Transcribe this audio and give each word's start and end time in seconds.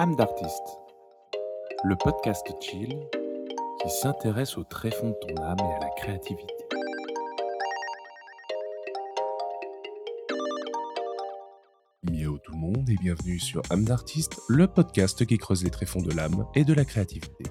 âme 0.00 0.16
d'artiste, 0.16 0.78
le 1.84 1.94
podcast 1.94 2.46
chill 2.62 2.98
qui 3.82 3.90
s'intéresse 3.90 4.56
au 4.56 4.64
tréfonds 4.64 5.10
de 5.10 5.16
ton 5.26 5.42
âme 5.42 5.58
et 5.58 5.74
à 5.74 5.78
la 5.78 5.90
créativité. 5.90 6.54
Miaou 12.10 12.38
tout 12.38 12.52
le 12.52 12.56
monde 12.56 12.88
et 12.88 12.96
bienvenue 12.96 13.38
sur 13.38 13.60
âme 13.68 13.84
d'artiste, 13.84 14.40
le 14.48 14.66
podcast 14.66 15.26
qui 15.26 15.36
creuse 15.36 15.64
les 15.64 15.70
tréfonds 15.70 16.00
de 16.00 16.14
l'âme 16.14 16.46
et 16.54 16.64
de 16.64 16.72
la 16.72 16.86
créativité. 16.86 17.44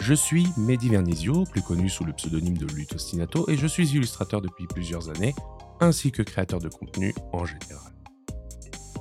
Je 0.00 0.12
suis 0.12 0.46
Mehdi 0.58 0.90
Vernizio, 0.90 1.44
plus 1.44 1.62
connu 1.62 1.88
sous 1.88 2.04
le 2.04 2.12
pseudonyme 2.12 2.58
de 2.58 2.66
Lutte 2.66 2.96
Ostinato, 2.96 3.48
et 3.48 3.56
je 3.56 3.66
suis 3.66 3.88
illustrateur 3.92 4.42
depuis 4.42 4.66
plusieurs 4.66 5.08
années, 5.08 5.34
ainsi 5.80 6.12
que 6.12 6.20
créateur 6.20 6.60
de 6.60 6.68
contenu 6.68 7.14
en 7.32 7.46
général. 7.46 7.97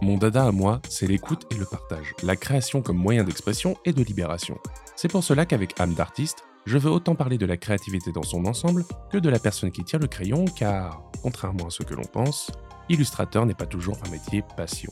Mon 0.01 0.17
dada 0.17 0.45
à 0.45 0.51
moi, 0.51 0.79
c'est 0.89 1.07
l'écoute 1.07 1.47
et 1.51 1.55
le 1.55 1.65
partage, 1.65 2.13
la 2.21 2.35
création 2.35 2.81
comme 2.81 2.97
moyen 2.97 3.23
d'expression 3.23 3.77
et 3.83 3.93
de 3.93 4.03
libération. 4.03 4.59
C'est 4.95 5.07
pour 5.11 5.23
cela 5.23 5.45
qu'avec 5.45 5.79
âme 5.79 5.95
d'artiste, 5.95 6.43
je 6.65 6.77
veux 6.77 6.91
autant 6.91 7.15
parler 7.15 7.39
de 7.39 7.45
la 7.47 7.57
créativité 7.57 8.11
dans 8.11 8.23
son 8.23 8.45
ensemble 8.45 8.85
que 9.11 9.17
de 9.17 9.29
la 9.29 9.39
personne 9.39 9.71
qui 9.71 9.83
tire 9.83 9.99
le 9.99 10.07
crayon, 10.07 10.45
car, 10.45 11.01
contrairement 11.23 11.67
à 11.67 11.69
ce 11.71 11.81
que 11.81 11.95
l'on 11.95 12.03
pense, 12.03 12.51
illustrateur 12.89 13.45
n'est 13.47 13.55
pas 13.55 13.65
toujours 13.65 13.97
un 14.05 14.11
métier 14.11 14.43
passion. 14.55 14.91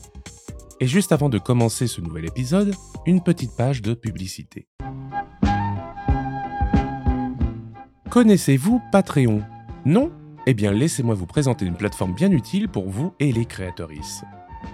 Et 0.80 0.88
juste 0.88 1.12
avant 1.12 1.28
de 1.28 1.38
commencer 1.38 1.86
ce 1.86 2.00
nouvel 2.00 2.26
épisode, 2.26 2.74
une 3.06 3.22
petite 3.22 3.56
page 3.56 3.82
de 3.82 3.94
publicité. 3.94 4.66
Connaissez-vous 8.10 8.82
Patreon? 8.90 9.42
Non? 9.84 10.10
Eh 10.46 10.54
bien 10.54 10.72
laissez-moi 10.72 11.14
vous 11.14 11.26
présenter 11.26 11.64
une 11.64 11.76
plateforme 11.76 12.14
bien 12.14 12.30
utile 12.32 12.68
pour 12.68 12.88
vous 12.88 13.14
et 13.20 13.32
les 13.32 13.44
créatrices. 13.44 14.24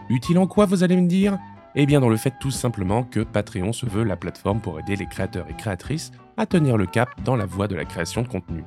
Utile 0.09 0.39
en 0.39 0.47
quoi, 0.47 0.67
vous 0.67 0.83
allez 0.83 0.97
me 0.97 1.07
dire? 1.07 1.39
Eh 1.75 1.87
bien 1.87 2.01
dans 2.01 2.09
le 2.09 2.17
fait 2.17 2.35
tout 2.39 2.51
simplement 2.51 3.03
que 3.03 3.21
Patreon 3.21 3.73
se 3.73 3.87
veut 3.87 4.05
la 4.05 4.17
plateforme 4.17 4.61
pour 4.61 4.79
aider 4.79 4.97
les 4.97 5.07
créateurs 5.07 5.47
et 5.49 5.55
créatrices 5.55 6.13
à 6.37 6.45
tenir 6.45 6.77
le 6.77 6.87
cap 6.87 7.09
dans 7.25 7.37
la 7.37 7.47
voie 7.47 7.69
de 7.69 7.75
la 7.75 7.84
création 7.84 8.23
de 8.23 8.29
contenu. 8.29 8.65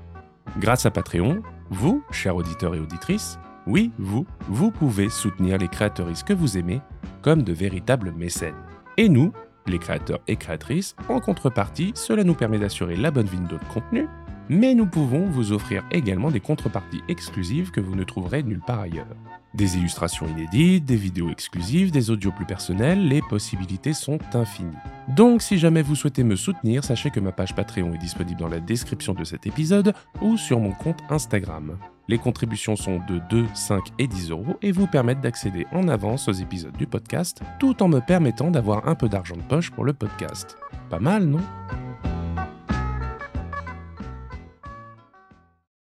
Grâce 0.59 0.85
à 0.85 0.91
Patreon, 0.91 1.41
vous, 1.69 2.03
chers 2.11 2.35
auditeurs 2.35 2.73
et 2.73 2.79
auditrices, 2.79 3.37
oui, 3.67 3.91
vous, 3.99 4.25
vous 4.47 4.71
pouvez 4.71 5.09
soutenir 5.09 5.57
les 5.57 5.67
créatrices 5.67 6.23
que 6.23 6.33
vous 6.33 6.57
aimez 6.57 6.81
comme 7.21 7.43
de 7.43 7.53
véritables 7.53 8.11
mécènes. 8.11 8.55
Et 8.97 9.09
nous, 9.09 9.33
les 9.67 9.79
créateurs 9.79 10.19
et 10.27 10.35
créatrices, 10.35 10.95
en 11.09 11.19
contrepartie, 11.19 11.91
cela 11.95 12.23
nous 12.23 12.35
permet 12.35 12.59
d'assurer 12.59 12.95
la 12.95 13.11
bonne 13.11 13.27
vie 13.27 13.37
de 13.37 13.51
notre 13.51 13.67
contenu 13.67 14.07
mais 14.49 14.75
nous 14.75 14.85
pouvons 14.85 15.25
vous 15.25 15.51
offrir 15.51 15.83
également 15.91 16.31
des 16.31 16.39
contreparties 16.39 17.01
exclusives 17.07 17.71
que 17.71 17.81
vous 17.81 17.95
ne 17.95 18.03
trouverez 18.03 18.43
nulle 18.43 18.61
part 18.61 18.81
ailleurs. 18.81 19.07
Des 19.55 19.77
illustrations 19.77 20.27
inédites, 20.27 20.83
des 20.83 20.97
vidéos 20.97 21.29
exclusives, 21.29 21.89
des 21.89 22.11
audios 22.11 22.31
plus 22.31 22.45
personnels, 22.45 23.07
les 23.07 23.21
possibilités 23.21 23.93
sont 23.93 24.19
infinies. 24.33 24.75
Donc 25.07 25.41
si 25.41 25.57
jamais 25.57 25.81
vous 25.81 25.95
souhaitez 25.95 26.25
me 26.25 26.35
soutenir, 26.35 26.83
sachez 26.83 27.09
que 27.09 27.21
ma 27.21 27.31
page 27.31 27.55
Patreon 27.55 27.93
est 27.93 27.97
disponible 27.97 28.39
dans 28.39 28.49
la 28.49 28.59
description 28.59 29.13
de 29.13 29.23
cet 29.23 29.47
épisode 29.47 29.93
ou 30.21 30.35
sur 30.35 30.59
mon 30.59 30.71
compte 30.71 30.99
Instagram. 31.09 31.77
Les 32.09 32.17
contributions 32.17 32.75
sont 32.75 32.99
de 33.07 33.21
2, 33.29 33.45
5 33.53 33.81
et 33.97 34.07
10 34.07 34.31
euros 34.31 34.57
et 34.61 34.73
vous 34.73 34.87
permettent 34.87 35.21
d'accéder 35.21 35.65
en 35.71 35.87
avance 35.87 36.27
aux 36.27 36.33
épisodes 36.33 36.75
du 36.77 36.85
podcast 36.85 37.41
tout 37.57 37.81
en 37.81 37.87
me 37.87 38.01
permettant 38.01 38.51
d'avoir 38.51 38.89
un 38.89 38.95
peu 38.95 39.07
d'argent 39.07 39.37
de 39.37 39.41
poche 39.41 39.71
pour 39.71 39.85
le 39.85 39.93
podcast. 39.93 40.57
Pas 40.89 40.99
mal, 40.99 41.25
non? 41.25 41.39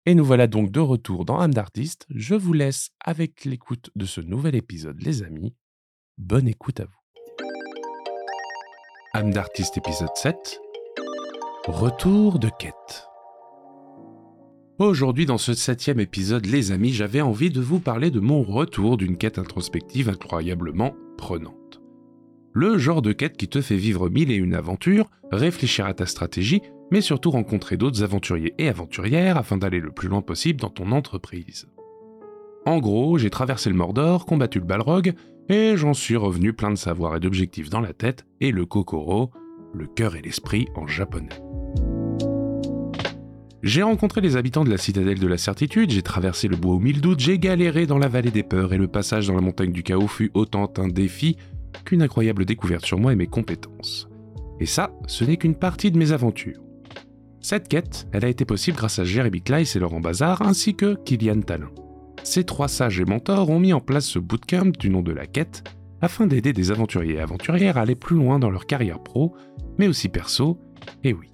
Et 0.07 0.15
nous 0.15 0.25
voilà 0.25 0.47
donc 0.47 0.71
de 0.71 0.79
retour 0.79 1.25
dans 1.25 1.39
âme 1.39 1.53
d'artiste. 1.53 2.07
Je 2.09 2.33
vous 2.33 2.53
laisse 2.53 2.89
avec 2.99 3.45
l'écoute 3.45 3.91
de 3.95 4.05
ce 4.05 4.19
nouvel 4.19 4.55
épisode, 4.55 4.99
les 4.99 5.21
amis. 5.21 5.53
Bonne 6.17 6.47
écoute 6.47 6.79
à 6.79 6.85
vous. 6.85 7.45
âme 9.13 9.31
d'artiste 9.31 9.77
épisode 9.77 10.09
7. 10.15 10.59
Retour 11.67 12.39
de 12.39 12.49
quête. 12.57 13.07
Aujourd'hui, 14.79 15.27
dans 15.27 15.37
ce 15.37 15.53
septième 15.53 15.99
épisode, 15.99 16.47
les 16.47 16.71
amis, 16.71 16.91
j'avais 16.91 17.21
envie 17.21 17.51
de 17.51 17.61
vous 17.61 17.79
parler 17.79 18.09
de 18.09 18.19
mon 18.19 18.41
retour 18.41 18.97
d'une 18.97 19.17
quête 19.17 19.37
introspective 19.37 20.09
incroyablement 20.09 20.95
prenante. 21.19 21.60
Le 22.53 22.77
genre 22.77 23.01
de 23.01 23.13
quête 23.13 23.37
qui 23.37 23.47
te 23.47 23.61
fait 23.61 23.77
vivre 23.77 24.09
mille 24.09 24.31
et 24.31 24.35
une 24.35 24.55
aventures, 24.55 25.09
réfléchir 25.31 25.85
à 25.85 25.93
ta 25.93 26.05
stratégie 26.05 26.61
mais 26.91 27.01
surtout 27.01 27.31
rencontrer 27.31 27.77
d'autres 27.77 28.03
aventuriers 28.03 28.53
et 28.59 28.67
aventurières 28.67 29.37
afin 29.37 29.57
d'aller 29.57 29.79
le 29.79 29.91
plus 29.91 30.09
loin 30.09 30.21
possible 30.21 30.59
dans 30.59 30.69
ton 30.69 30.91
entreprise. 30.91 31.67
En 32.65 32.79
gros, 32.79 33.17
j'ai 33.17 33.31
traversé 33.31 33.69
le 33.69 33.75
Mordor, 33.75 34.25
combattu 34.25 34.59
le 34.59 34.65
Balrog, 34.65 35.13
et 35.49 35.75
j'en 35.75 35.93
suis 35.93 36.17
revenu 36.17 36.53
plein 36.53 36.69
de 36.69 36.75
savoir 36.75 37.15
et 37.15 37.19
d'objectifs 37.19 37.69
dans 37.69 37.79
la 37.79 37.93
tête, 37.93 38.25
et 38.39 38.51
le 38.51 38.65
Kokoro, 38.65 39.31
le 39.73 39.87
cœur 39.87 40.15
et 40.15 40.21
l'esprit 40.21 40.67
en 40.75 40.85
japonais. 40.85 41.29
J'ai 43.63 43.83
rencontré 43.83 44.21
les 44.21 44.37
habitants 44.37 44.63
de 44.63 44.69
la 44.69 44.77
citadelle 44.77 45.19
de 45.19 45.27
la 45.27 45.37
certitude, 45.37 45.91
j'ai 45.91 46.01
traversé 46.01 46.47
le 46.47 46.57
bois 46.57 46.75
aux 46.75 46.79
mille 46.79 46.99
doutes, 46.99 47.19
j'ai 47.19 47.39
galéré 47.39 47.85
dans 47.85 47.99
la 47.99 48.07
vallée 48.07 48.31
des 48.31 48.43
peurs, 48.43 48.73
et 48.73 48.77
le 48.77 48.87
passage 48.87 49.27
dans 49.27 49.35
la 49.35 49.41
montagne 49.41 49.71
du 49.71 49.83
chaos 49.83 50.07
fut 50.07 50.31
autant 50.33 50.71
un 50.77 50.87
défi 50.87 51.37
qu'une 51.85 52.01
incroyable 52.01 52.45
découverte 52.45 52.85
sur 52.85 52.99
moi 52.99 53.13
et 53.13 53.15
mes 53.15 53.27
compétences. 53.27 54.09
Et 54.59 54.65
ça, 54.65 54.93
ce 55.07 55.23
n'est 55.23 55.37
qu'une 55.37 55.55
partie 55.55 55.91
de 55.91 55.97
mes 55.97 56.11
aventures. 56.11 56.61
Cette 57.41 57.67
quête, 57.67 58.07
elle 58.11 58.25
a 58.25 58.29
été 58.29 58.45
possible 58.45 58.77
grâce 58.77 58.99
à 58.99 59.03
Jeremy 59.03 59.41
Kleiss 59.41 59.75
et 59.75 59.79
Laurent 59.79 59.99
Bazar, 59.99 60.41
ainsi 60.43 60.75
que 60.75 60.95
Kylian 61.03 61.41
Talin. 61.41 61.71
Ces 62.23 62.43
trois 62.43 62.67
sages 62.67 62.99
et 62.99 63.05
mentors 63.05 63.49
ont 63.49 63.59
mis 63.59 63.73
en 63.73 63.79
place 63.79 64.05
ce 64.05 64.19
bootcamp 64.19 64.71
du 64.77 64.91
nom 64.91 65.01
de 65.01 65.11
la 65.11 65.25
quête, 65.25 65.63
afin 66.01 66.27
d'aider 66.27 66.53
des 66.53 66.71
aventuriers 66.71 67.15
et 67.15 67.19
aventurières 67.19 67.77
à 67.77 67.81
aller 67.81 67.95
plus 67.95 68.15
loin 68.15 68.37
dans 68.37 68.49
leur 68.49 68.67
carrière 68.67 69.01
pro, 69.01 69.35
mais 69.79 69.87
aussi 69.87 70.09
perso, 70.09 70.59
et 71.03 71.13
oui. 71.13 71.31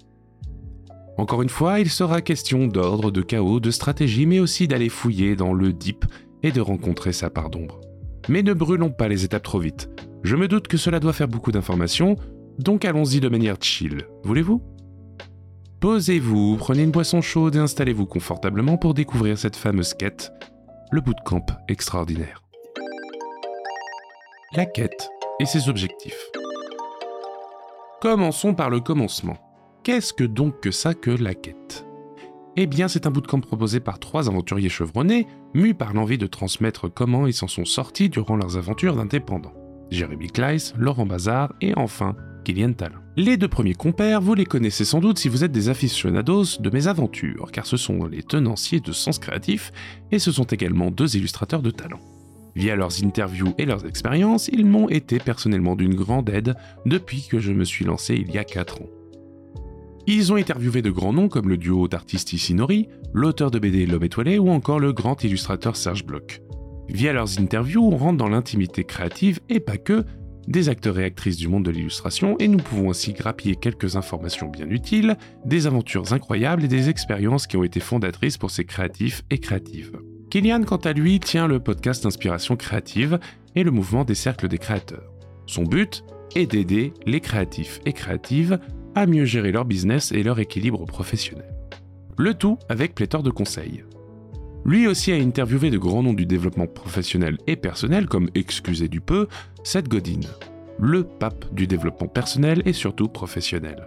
Encore 1.18 1.42
une 1.42 1.48
fois, 1.48 1.80
il 1.80 1.90
sera 1.90 2.22
question 2.22 2.66
d'ordre, 2.68 3.10
de 3.10 3.22
chaos, 3.22 3.60
de 3.60 3.70
stratégie, 3.70 4.24
mais 4.24 4.38
aussi 4.38 4.68
d'aller 4.68 4.88
fouiller 4.88 5.36
dans 5.36 5.52
le 5.52 5.72
deep 5.72 6.04
et 6.42 6.52
de 6.52 6.60
rencontrer 6.60 7.12
sa 7.12 7.28
part 7.28 7.50
d'ombre. 7.50 7.80
Mais 8.28 8.42
ne 8.42 8.54
brûlons 8.54 8.90
pas 8.90 9.08
les 9.08 9.24
étapes 9.24 9.42
trop 9.42 9.58
vite. 9.58 9.90
Je 10.22 10.36
me 10.36 10.48
doute 10.48 10.68
que 10.68 10.76
cela 10.76 11.00
doit 11.00 11.12
faire 11.12 11.28
beaucoup 11.28 11.52
d'informations, 11.52 12.16
donc 12.58 12.84
allons-y 12.84 13.20
de 13.20 13.28
manière 13.28 13.56
chill. 13.60 14.06
Voulez-vous? 14.24 14.62
Posez-vous, 15.80 16.56
prenez 16.56 16.82
une 16.82 16.90
boisson 16.90 17.20
chaude 17.20 17.54
et 17.54 17.60
installez-vous 17.60 18.06
confortablement 18.06 18.76
pour 18.76 18.94
découvrir 18.94 19.38
cette 19.38 19.54
fameuse 19.54 19.94
quête, 19.94 20.32
le 20.90 21.00
bootcamp 21.00 21.46
extraordinaire. 21.68 22.42
La 24.56 24.66
quête 24.66 25.08
et 25.38 25.46
ses 25.46 25.68
objectifs. 25.68 26.30
Commençons 28.00 28.54
par 28.54 28.70
le 28.70 28.80
commencement. 28.80 29.36
Qu'est-ce 29.84 30.12
que 30.12 30.24
donc 30.24 30.60
que 30.60 30.72
ça 30.72 30.94
que 30.94 31.10
la 31.10 31.34
quête? 31.34 31.86
Eh 32.56 32.66
bien, 32.66 32.88
c'est 32.88 33.06
un 33.06 33.12
bootcamp 33.12 33.40
proposé 33.40 33.78
par 33.78 34.00
trois 34.00 34.28
aventuriers 34.28 34.68
chevronnés, 34.68 35.28
mus 35.54 35.74
par 35.74 35.94
l'envie 35.94 36.18
de 36.18 36.26
transmettre 36.26 36.92
comment 36.92 37.28
ils 37.28 37.32
s'en 37.32 37.46
sont 37.46 37.64
sortis 37.64 38.08
durant 38.08 38.36
leurs 38.36 38.56
aventures 38.56 38.96
d'indépendants. 38.96 39.54
Jérémy 39.90 40.28
Kleiss, 40.28 40.74
Laurent 40.78 41.06
Bazar 41.06 41.52
et 41.60 41.72
enfin 41.76 42.16
Kylian 42.44 42.72
Talin. 42.72 43.00
Les 43.16 43.36
deux 43.36 43.48
premiers 43.48 43.74
compères, 43.74 44.20
vous 44.20 44.34
les 44.34 44.46
connaissez 44.46 44.84
sans 44.84 45.00
doute 45.00 45.18
si 45.18 45.28
vous 45.28 45.44
êtes 45.44 45.52
des 45.52 45.68
aficionados 45.68 46.60
de 46.60 46.70
mes 46.70 46.86
aventures, 46.86 47.50
car 47.52 47.66
ce 47.66 47.76
sont 47.76 48.06
les 48.06 48.22
tenanciers 48.22 48.80
de 48.80 48.92
sens 48.92 49.18
créatif 49.18 49.72
et 50.12 50.18
ce 50.18 50.32
sont 50.32 50.44
également 50.44 50.90
deux 50.90 51.16
illustrateurs 51.16 51.62
de 51.62 51.70
talent. 51.70 52.00
Via 52.54 52.74
leurs 52.74 53.04
interviews 53.04 53.54
et 53.58 53.66
leurs 53.66 53.86
expériences, 53.86 54.48
ils 54.48 54.66
m'ont 54.66 54.88
été 54.88 55.18
personnellement 55.18 55.76
d'une 55.76 55.94
grande 55.94 56.28
aide 56.30 56.54
depuis 56.86 57.26
que 57.28 57.38
je 57.38 57.52
me 57.52 57.64
suis 57.64 57.84
lancé 57.84 58.14
il 58.14 58.32
y 58.32 58.38
a 58.38 58.44
4 58.44 58.82
ans. 58.82 58.88
Ils 60.06 60.32
ont 60.32 60.36
interviewé 60.36 60.80
de 60.80 60.90
grands 60.90 61.12
noms 61.12 61.28
comme 61.28 61.50
le 61.50 61.58
duo 61.58 61.86
d'artistes 61.86 62.32
Isinori, 62.32 62.88
l'auteur 63.12 63.50
de 63.50 63.58
BD 63.58 63.84
L'homme 63.84 64.04
étoilé 64.04 64.38
ou 64.38 64.48
encore 64.48 64.80
le 64.80 64.92
grand 64.92 65.22
illustrateur 65.22 65.76
Serge 65.76 66.06
Bloch. 66.06 66.40
Via 66.88 67.12
leurs 67.12 67.38
interviews, 67.38 67.84
on 67.84 67.96
rentre 67.96 68.16
dans 68.16 68.28
l'intimité 68.28 68.84
créative 68.84 69.40
et 69.48 69.60
pas 69.60 69.76
que, 69.76 70.04
des 70.46 70.70
acteurs 70.70 70.98
et 70.98 71.04
actrices 71.04 71.36
du 71.36 71.46
monde 71.46 71.66
de 71.66 71.70
l'illustration 71.70 72.36
et 72.38 72.48
nous 72.48 72.58
pouvons 72.58 72.90
ainsi 72.90 73.12
grappiller 73.12 73.54
quelques 73.54 73.96
informations 73.96 74.48
bien 74.48 74.68
utiles, 74.70 75.16
des 75.44 75.66
aventures 75.66 76.14
incroyables 76.14 76.64
et 76.64 76.68
des 76.68 76.88
expériences 76.88 77.46
qui 77.46 77.58
ont 77.58 77.64
été 77.64 77.80
fondatrices 77.80 78.38
pour 78.38 78.50
ces 78.50 78.64
créatifs 78.64 79.22
et 79.28 79.38
créatives. 79.38 79.92
Kylian, 80.30 80.64
quant 80.64 80.76
à 80.76 80.94
lui, 80.94 81.20
tient 81.20 81.46
le 81.46 81.60
podcast 81.60 82.06
Inspiration 82.06 82.56
créative 82.56 83.18
et 83.54 83.62
le 83.62 83.70
mouvement 83.70 84.04
des 84.04 84.14
cercles 84.14 84.48
des 84.48 84.58
créateurs. 84.58 85.12
Son 85.46 85.64
but? 85.64 86.04
Est 86.34 86.46
d'aider 86.46 86.92
les 87.06 87.20
créatifs 87.20 87.80
et 87.86 87.94
créatives 87.94 88.58
à 88.94 89.06
mieux 89.06 89.24
gérer 89.24 89.50
leur 89.50 89.64
business 89.64 90.12
et 90.12 90.22
leur 90.22 90.38
équilibre 90.38 90.84
professionnel. 90.84 91.54
Le 92.18 92.34
tout 92.34 92.58
avec 92.68 92.94
pléthore 92.94 93.22
de 93.22 93.30
conseils. 93.30 93.82
Lui 94.64 94.86
aussi 94.86 95.12
a 95.12 95.16
interviewé 95.16 95.70
de 95.70 95.78
grands 95.78 96.02
noms 96.02 96.12
du 96.12 96.26
développement 96.26 96.66
professionnel 96.66 97.38
et 97.46 97.56
personnel 97.56 98.06
comme, 98.06 98.28
excusez 98.34 98.88
du 98.88 99.00
peu, 99.00 99.28
Seth 99.64 99.88
Godin, 99.88 100.20
le 100.78 101.04
pape 101.04 101.52
du 101.54 101.66
développement 101.66 102.08
personnel 102.08 102.62
et 102.66 102.72
surtout 102.72 103.08
professionnel. 103.08 103.86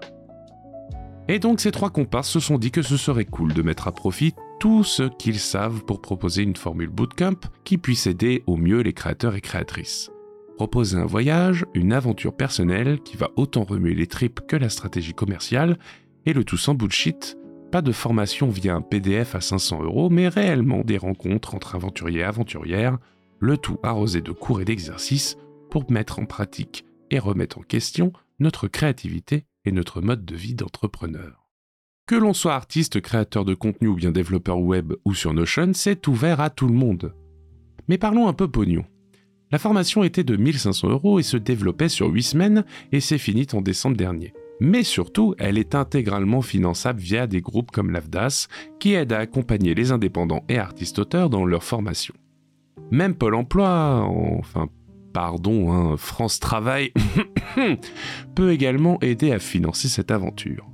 Et 1.27 1.39
donc 1.39 1.59
ces 1.59 1.71
trois 1.71 1.91
comparses 1.91 2.29
se 2.29 2.39
sont 2.39 2.57
dit 2.57 2.71
que 2.71 2.81
ce 2.81 2.97
serait 2.97 3.25
cool 3.25 3.53
de 3.53 3.61
mettre 3.61 3.87
à 3.87 3.91
profit 3.91 4.33
tout 4.59 4.83
ce 4.83 5.03
qu'ils 5.03 5.39
savent 5.39 5.83
pour 5.85 6.01
proposer 6.01 6.43
une 6.43 6.55
formule 6.55 6.89
bootcamp 6.89 7.39
qui 7.63 7.77
puisse 7.77 8.07
aider 8.07 8.43
au 8.47 8.57
mieux 8.57 8.81
les 8.81 8.93
créateurs 8.93 9.35
et 9.35 9.41
créatrices. 9.41 10.11
proposer 10.57 10.97
un 10.97 11.05
voyage, 11.05 11.65
une 11.73 11.93
aventure 11.93 12.35
personnelle 12.35 12.99
qui 12.99 13.17
va 13.17 13.31
autant 13.35 13.63
remuer 13.63 13.95
les 13.95 14.05
tripes 14.05 14.41
que 14.47 14.55
la 14.55 14.69
stratégie 14.69 15.15
commerciale, 15.15 15.79
et 16.27 16.33
le 16.33 16.43
tout 16.43 16.57
sans 16.57 16.75
bullshit, 16.75 17.35
pas 17.71 17.81
de 17.81 17.93
formation 17.93 18.49
via 18.49 18.75
un 18.75 18.81
PDF 18.81 19.33
à 19.33 19.41
500 19.41 19.83
euros, 19.83 20.09
mais 20.09 20.27
réellement 20.27 20.83
des 20.83 20.97
rencontres 20.97 21.55
entre 21.55 21.75
aventuriers 21.75 22.19
et 22.19 22.23
aventurières, 22.23 22.97
le 23.39 23.57
tout 23.57 23.79
arrosé 23.81 24.21
de 24.21 24.33
cours 24.33 24.59
et 24.59 24.65
d'exercices 24.65 25.37
pour 25.69 25.89
mettre 25.89 26.19
en 26.19 26.25
pratique 26.25 26.85
et 27.09 27.17
remettre 27.17 27.59
en 27.59 27.61
question 27.63 28.11
notre 28.39 28.67
créativité 28.67 29.45
et 29.63 29.71
notre 29.71 30.01
mode 30.01 30.25
de 30.25 30.35
vie 30.35 30.53
d'entrepreneur. 30.53 31.47
Que 32.07 32.15
l'on 32.15 32.33
soit 32.33 32.55
artiste, 32.55 32.99
créateur 32.99 33.45
de 33.45 33.53
contenu 33.53 33.87
ou 33.87 33.95
bien 33.95 34.11
développeur 34.11 34.59
web 34.59 34.93
ou 35.05 35.13
sur 35.13 35.33
Notion, 35.33 35.71
c'est 35.73 36.07
ouvert 36.07 36.41
à 36.41 36.49
tout 36.49 36.67
le 36.67 36.73
monde. 36.73 37.15
Mais 37.87 37.97
parlons 37.97 38.27
un 38.27 38.33
peu 38.33 38.49
pognon. 38.49 38.83
La 39.49 39.59
formation 39.59 40.03
était 40.03 40.25
de 40.25 40.35
1500 40.35 40.89
euros 40.89 41.19
et 41.19 41.23
se 41.23 41.37
développait 41.37 41.89
sur 41.89 42.07
8 42.07 42.23
semaines 42.23 42.65
et 42.91 42.99
s'est 42.99 43.17
finie 43.17 43.47
en 43.53 43.61
décembre 43.61 43.95
dernier. 43.95 44.33
Mais 44.63 44.83
surtout, 44.83 45.33
elle 45.39 45.57
est 45.57 45.73
intégralement 45.73 46.43
finançable 46.43 46.99
via 46.99 47.25
des 47.25 47.41
groupes 47.41 47.71
comme 47.71 47.89
l'AFDAS 47.89 48.47
qui 48.79 48.93
aident 48.93 49.13
à 49.13 49.17
accompagner 49.17 49.73
les 49.73 49.91
indépendants 49.91 50.45
et 50.49 50.59
artistes-auteurs 50.59 51.31
dans 51.31 51.45
leur 51.45 51.63
formation. 51.63 52.13
Même 52.91 53.15
Pôle 53.15 53.33
Emploi, 53.33 54.05
enfin 54.05 54.69
pardon, 55.13 55.71
hein, 55.71 55.97
France 55.97 56.39
Travail, 56.39 56.93
peut 58.35 58.51
également 58.51 58.99
aider 59.01 59.31
à 59.31 59.39
financer 59.39 59.87
cette 59.87 60.11
aventure. 60.11 60.69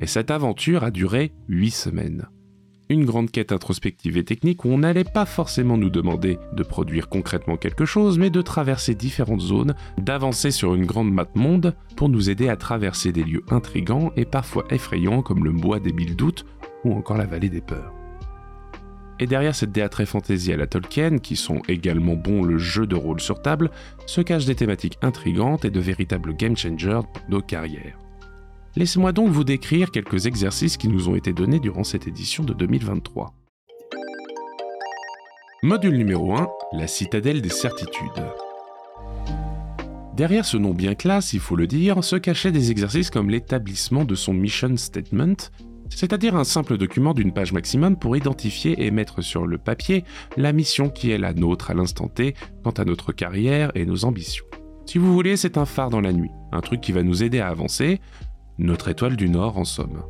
Et 0.00 0.08
cette 0.08 0.32
aventure 0.32 0.82
a 0.82 0.90
duré 0.90 1.32
8 1.46 1.70
semaines. 1.70 2.26
Une 2.92 3.06
grande 3.06 3.30
quête 3.30 3.52
introspective 3.52 4.18
et 4.18 4.24
technique 4.24 4.66
où 4.66 4.68
on 4.68 4.76
n'allait 4.76 5.02
pas 5.02 5.24
forcément 5.24 5.78
nous 5.78 5.88
demander 5.88 6.38
de 6.52 6.62
produire 6.62 7.08
concrètement 7.08 7.56
quelque 7.56 7.86
chose, 7.86 8.18
mais 8.18 8.28
de 8.28 8.42
traverser 8.42 8.94
différentes 8.94 9.40
zones, 9.40 9.74
d'avancer 9.96 10.50
sur 10.50 10.74
une 10.74 10.84
grande 10.84 11.10
map 11.10 11.26
monde 11.34 11.74
pour 11.96 12.10
nous 12.10 12.28
aider 12.28 12.50
à 12.50 12.56
traverser 12.56 13.10
des 13.10 13.24
lieux 13.24 13.44
intrigants 13.48 14.12
et 14.14 14.26
parfois 14.26 14.66
effrayants 14.68 15.22
comme 15.22 15.42
le 15.42 15.52
bois 15.52 15.80
des 15.80 15.94
mille 15.94 16.16
doutes 16.16 16.44
ou 16.84 16.92
encore 16.92 17.16
la 17.16 17.24
vallée 17.24 17.48
des 17.48 17.62
peurs. 17.62 17.94
Et 19.18 19.26
derrière 19.26 19.54
cette 19.54 19.72
DA 19.72 19.88
très 19.88 20.04
fantasy 20.04 20.52
à 20.52 20.58
la 20.58 20.66
Tolkien, 20.66 21.16
qui 21.16 21.36
sont 21.36 21.62
également 21.68 22.14
bons 22.14 22.42
le 22.42 22.58
jeu 22.58 22.86
de 22.86 22.94
rôle 22.94 23.22
sur 23.22 23.40
table, 23.40 23.70
se 24.04 24.20
cachent 24.20 24.44
des 24.44 24.54
thématiques 24.54 24.98
intrigantes 25.00 25.64
et 25.64 25.70
de 25.70 25.80
véritables 25.80 26.36
game 26.36 26.58
changers 26.58 27.00
pour 27.10 27.22
nos 27.30 27.40
carrières. 27.40 28.01
Laissez-moi 28.74 29.12
donc 29.12 29.28
vous 29.28 29.44
décrire 29.44 29.90
quelques 29.90 30.24
exercices 30.24 30.78
qui 30.78 30.88
nous 30.88 31.10
ont 31.10 31.14
été 31.14 31.34
donnés 31.34 31.60
durant 31.60 31.84
cette 31.84 32.08
édition 32.08 32.42
de 32.42 32.54
2023. 32.54 33.34
Module 35.62 35.98
numéro 35.98 36.34
1, 36.34 36.48
la 36.72 36.86
citadelle 36.86 37.42
des 37.42 37.50
certitudes. 37.50 38.24
Derrière 40.16 40.46
ce 40.46 40.56
nom 40.56 40.72
bien 40.72 40.94
classe, 40.94 41.34
il 41.34 41.40
faut 41.40 41.54
le 41.54 41.66
dire, 41.66 42.02
se 42.02 42.16
cachaient 42.16 42.50
des 42.50 42.70
exercices 42.70 43.10
comme 43.10 43.28
l'établissement 43.28 44.06
de 44.06 44.14
son 44.14 44.32
mission 44.32 44.74
statement, 44.78 45.50
c'est-à-dire 45.90 46.34
un 46.34 46.44
simple 46.44 46.78
document 46.78 47.12
d'une 47.12 47.34
page 47.34 47.52
maximum 47.52 47.98
pour 47.98 48.16
identifier 48.16 48.86
et 48.86 48.90
mettre 48.90 49.20
sur 49.20 49.46
le 49.46 49.58
papier 49.58 50.02
la 50.38 50.54
mission 50.54 50.88
qui 50.88 51.10
est 51.10 51.18
la 51.18 51.34
nôtre 51.34 51.70
à 51.70 51.74
l'instant 51.74 52.08
T 52.08 52.34
quant 52.64 52.70
à 52.70 52.86
notre 52.86 53.12
carrière 53.12 53.70
et 53.74 53.84
nos 53.84 54.06
ambitions. 54.06 54.46
Si 54.86 54.96
vous 54.96 55.12
voulez, 55.12 55.36
c'est 55.36 55.58
un 55.58 55.66
phare 55.66 55.90
dans 55.90 56.00
la 56.00 56.12
nuit, 56.12 56.30
un 56.52 56.60
truc 56.60 56.80
qui 56.80 56.92
va 56.92 57.02
nous 57.02 57.22
aider 57.22 57.40
à 57.40 57.48
avancer, 57.48 58.00
notre 58.58 58.88
étoile 58.88 59.16
du 59.16 59.28
Nord 59.28 59.58
en 59.58 59.64
somme. 59.64 60.02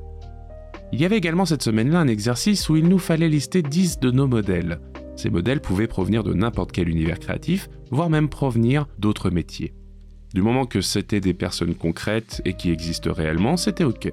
Il 0.92 1.00
y 1.00 1.04
avait 1.04 1.16
également 1.16 1.46
cette 1.46 1.62
semaine-là 1.62 2.00
un 2.00 2.08
exercice 2.08 2.68
où 2.68 2.76
il 2.76 2.88
nous 2.88 2.98
fallait 2.98 3.28
lister 3.28 3.62
10 3.62 4.00
de 4.00 4.10
nos 4.10 4.26
modèles. 4.26 4.78
Ces 5.16 5.30
modèles 5.30 5.60
pouvaient 5.60 5.86
provenir 5.86 6.22
de 6.22 6.34
n'importe 6.34 6.72
quel 6.72 6.88
univers 6.88 7.18
créatif, 7.18 7.68
voire 7.90 8.10
même 8.10 8.28
provenir 8.28 8.86
d'autres 8.98 9.30
métiers. 9.30 9.72
Du 10.34 10.42
moment 10.42 10.66
que 10.66 10.80
c'était 10.80 11.20
des 11.20 11.34
personnes 11.34 11.74
concrètes 11.74 12.42
et 12.44 12.54
qui 12.54 12.70
existent 12.70 13.12
réellement, 13.12 13.56
c'était 13.56 13.84
OK. 13.84 14.12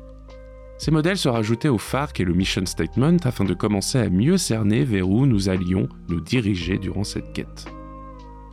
Ces 0.77 0.91
modèles 0.91 1.17
se 1.17 1.27
rajoutaient 1.27 1.67
au 1.67 1.77
phare 1.77 2.13
qu'est 2.13 2.23
le 2.23 2.33
mission 2.33 2.65
statement 2.65 3.17
afin 3.23 3.43
de 3.43 3.53
commencer 3.53 3.97
à 3.97 4.09
mieux 4.09 4.37
cerner 4.37 4.85
vers 4.85 5.09
où 5.09 5.25
nous 5.25 5.49
allions 5.49 5.89
nous 6.07 6.21
diriger 6.21 6.77
durant 6.77 7.03
cette 7.03 7.33
quête. 7.33 7.65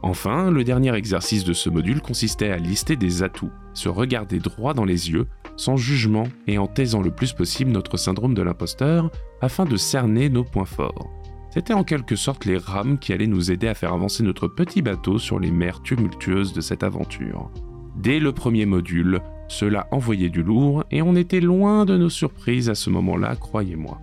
Enfin, 0.02 0.50
le 0.50 0.62
dernier 0.62 0.94
exercice 0.94 1.44
de 1.44 1.52
ce 1.52 1.70
module 1.70 2.00
consistait 2.00 2.50
à 2.50 2.58
lister 2.58 2.96
des 2.96 3.23
atouts, 3.23 3.50
se 3.75 3.88
regarder 3.88 4.38
droit 4.38 4.75
dans 4.75 4.84
les 4.84 5.11
yeux, 5.11 5.26
sans 5.56 5.76
jugement 5.76 6.29
et 6.47 6.58
en 6.58 6.67
taisant 6.67 7.03
le 7.03 7.11
plus 7.11 7.32
possible 7.32 7.70
notre 7.70 7.97
syndrome 7.97 8.35
de 8.35 8.43
l'imposteur 8.43 9.11
afin 9.41 9.64
de 9.64 9.76
cerner 9.76 10.29
nos 10.29 10.44
points 10.44 10.64
forts. 10.64 11.11
C'était 11.50 11.75
en 11.75 11.85
quelque 11.85 12.17
sorte 12.17 12.44
les 12.44 12.58
rames 12.58 12.99
qui 12.99 13.12
allaient 13.12 13.26
nous 13.26 13.50
aider 13.50 13.67
à 13.67 13.75
faire 13.75 13.94
avancer 13.94 14.23
notre 14.23 14.47
petit 14.47 14.82
bateau 14.82 15.19
sur 15.19 15.38
les 15.38 15.50
mers 15.50 15.82
tumultueuses 15.82 16.53
de 16.53 16.61
cette 16.61 16.82
aventure. 16.82 17.50
Dès 17.97 18.19
le 18.19 18.32
premier 18.32 18.67
module, 18.67 19.23
cela 19.49 19.87
envoyait 19.91 20.29
du 20.29 20.43
lourd 20.43 20.85
et 20.91 21.00
on 21.00 21.17
était 21.17 21.41
loin 21.41 21.87
de 21.87 21.97
nos 21.97 22.11
surprises 22.11 22.69
à 22.69 22.75
ce 22.75 22.91
moment-là, 22.91 23.37
croyez-moi. 23.37 23.99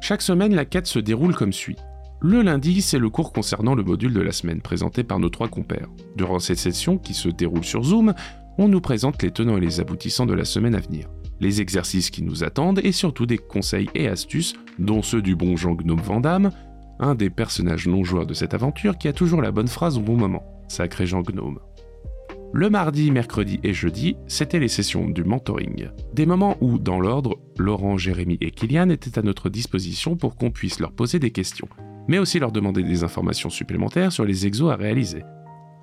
Chaque 0.00 0.22
semaine, 0.22 0.54
la 0.54 0.64
quête 0.64 0.86
se 0.86 0.98
déroule 0.98 1.34
comme 1.34 1.52
suit. 1.52 1.76
Le 2.22 2.42
lundi, 2.42 2.82
c'est 2.82 2.98
le 2.98 3.08
cours 3.08 3.32
concernant 3.32 3.74
le 3.74 3.82
module 3.82 4.12
de 4.12 4.20
la 4.20 4.32
semaine 4.32 4.60
présenté 4.60 5.04
par 5.04 5.18
nos 5.18 5.30
trois 5.30 5.48
compères. 5.48 5.88
Durant 6.16 6.38
cette 6.38 6.58
session, 6.58 6.98
qui 6.98 7.14
se 7.14 7.30
déroule 7.30 7.64
sur 7.64 7.82
Zoom, 7.82 8.12
on 8.60 8.68
nous 8.68 8.82
présente 8.82 9.22
les 9.22 9.30
tenants 9.30 9.56
et 9.56 9.60
les 9.60 9.80
aboutissants 9.80 10.26
de 10.26 10.34
la 10.34 10.44
semaine 10.44 10.74
à 10.74 10.80
venir, 10.80 11.08
les 11.40 11.62
exercices 11.62 12.10
qui 12.10 12.22
nous 12.22 12.44
attendent 12.44 12.80
et 12.84 12.92
surtout 12.92 13.24
des 13.24 13.38
conseils 13.38 13.88
et 13.94 14.06
astuces, 14.06 14.52
dont 14.78 15.00
ceux 15.00 15.22
du 15.22 15.34
bon 15.34 15.56
Jean 15.56 15.74
Gnome 15.74 16.02
Vandame, 16.02 16.50
un 16.98 17.14
des 17.14 17.30
personnages 17.30 17.88
non 17.88 18.04
joueurs 18.04 18.26
de 18.26 18.34
cette 18.34 18.52
aventure 18.52 18.98
qui 18.98 19.08
a 19.08 19.14
toujours 19.14 19.40
la 19.40 19.50
bonne 19.50 19.66
phrase 19.66 19.96
au 19.96 20.02
bon 20.02 20.14
moment. 20.14 20.44
Sacré 20.68 21.06
Jean 21.06 21.22
Gnome. 21.22 21.58
Le 22.52 22.68
mardi, 22.68 23.10
mercredi 23.10 23.60
et 23.62 23.72
jeudi, 23.72 24.16
c'était 24.26 24.58
les 24.58 24.68
sessions 24.68 25.08
du 25.08 25.24
mentoring. 25.24 25.88
Des 26.12 26.26
moments 26.26 26.58
où, 26.60 26.78
dans 26.78 27.00
l'ordre, 27.00 27.38
Laurent, 27.56 27.96
Jérémy 27.96 28.36
et 28.42 28.50
Kylian 28.50 28.90
étaient 28.90 29.18
à 29.18 29.22
notre 29.22 29.48
disposition 29.48 30.16
pour 30.16 30.36
qu'on 30.36 30.50
puisse 30.50 30.80
leur 30.80 30.92
poser 30.92 31.18
des 31.18 31.30
questions, 31.30 31.68
mais 32.08 32.18
aussi 32.18 32.38
leur 32.38 32.52
demander 32.52 32.82
des 32.82 33.04
informations 33.04 33.48
supplémentaires 33.48 34.12
sur 34.12 34.26
les 34.26 34.46
exos 34.46 34.70
à 34.70 34.76
réaliser. 34.76 35.22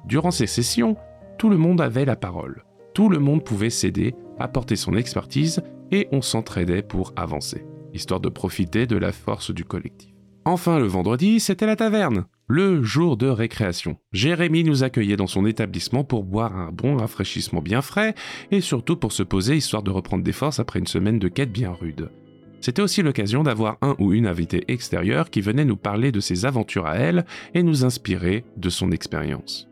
Durant 0.06 0.31
ces 0.31 0.45
sessions, 0.45 0.95
tout 1.39 1.50
le 1.50 1.57
monde 1.57 1.81
avait 1.81 2.06
la 2.06 2.15
parole. 2.15 2.66
Tout 2.97 3.09
le 3.09 3.19
monde 3.19 3.44
pouvait 3.44 3.69
s'aider, 3.69 4.15
apporter 4.39 4.75
son 4.75 4.95
expertise 4.95 5.61
et 5.91 6.07
on 6.11 6.23
s'entraidait 6.23 6.81
pour 6.81 7.13
avancer, 7.15 7.63
histoire 7.94 8.19
de 8.19 8.27
profiter 8.27 8.88
de 8.88 8.97
la 8.97 9.11
force 9.11 9.51
du 9.51 9.63
collectif. 9.63 10.09
Enfin, 10.45 10.79
le 10.79 10.88
vendredi, 10.88 11.39
c'était 11.39 11.67
la 11.67 11.75
taverne 11.75 12.25
le 12.47 12.81
jour 12.81 13.15
de 13.15 13.27
récréation. 13.27 13.97
Jérémy 14.13 14.63
nous 14.63 14.83
accueillait 14.83 15.15
dans 15.15 15.27
son 15.27 15.45
établissement 15.45 16.03
pour 16.03 16.23
boire 16.23 16.57
un 16.57 16.71
bon 16.71 16.97
rafraîchissement 16.97 17.61
bien 17.61 17.83
frais 17.83 18.15
et 18.49 18.61
surtout 18.61 18.95
pour 18.95 19.11
se 19.11 19.21
poser 19.21 19.57
histoire 19.57 19.83
de 19.83 19.91
reprendre 19.91 20.24
des 20.24 20.31
forces 20.31 20.60
après 20.60 20.79
une 20.79 20.88
semaine 20.88 21.19
de 21.19 21.27
quête 21.27 21.51
bien 21.51 21.74
rude. 21.74 22.10
C'était 22.62 22.81
aussi 22.81 23.03
l'occasion 23.03 23.43
d'avoir 23.43 23.77
un 23.83 23.95
ou 24.00 24.12
une 24.12 24.25
invitée 24.25 24.63
extérieure 24.69 25.29
qui 25.29 25.41
venait 25.41 25.65
nous 25.65 25.77
parler 25.77 26.12
de 26.12 26.19
ses 26.19 26.48
aventures 26.48 26.88
à 26.88 26.95
elle 26.95 27.25
et 27.53 27.62
nous 27.62 27.86
inspirer 27.86 28.43
de 28.55 28.72
son 28.72 28.91
expérience. 28.91 29.67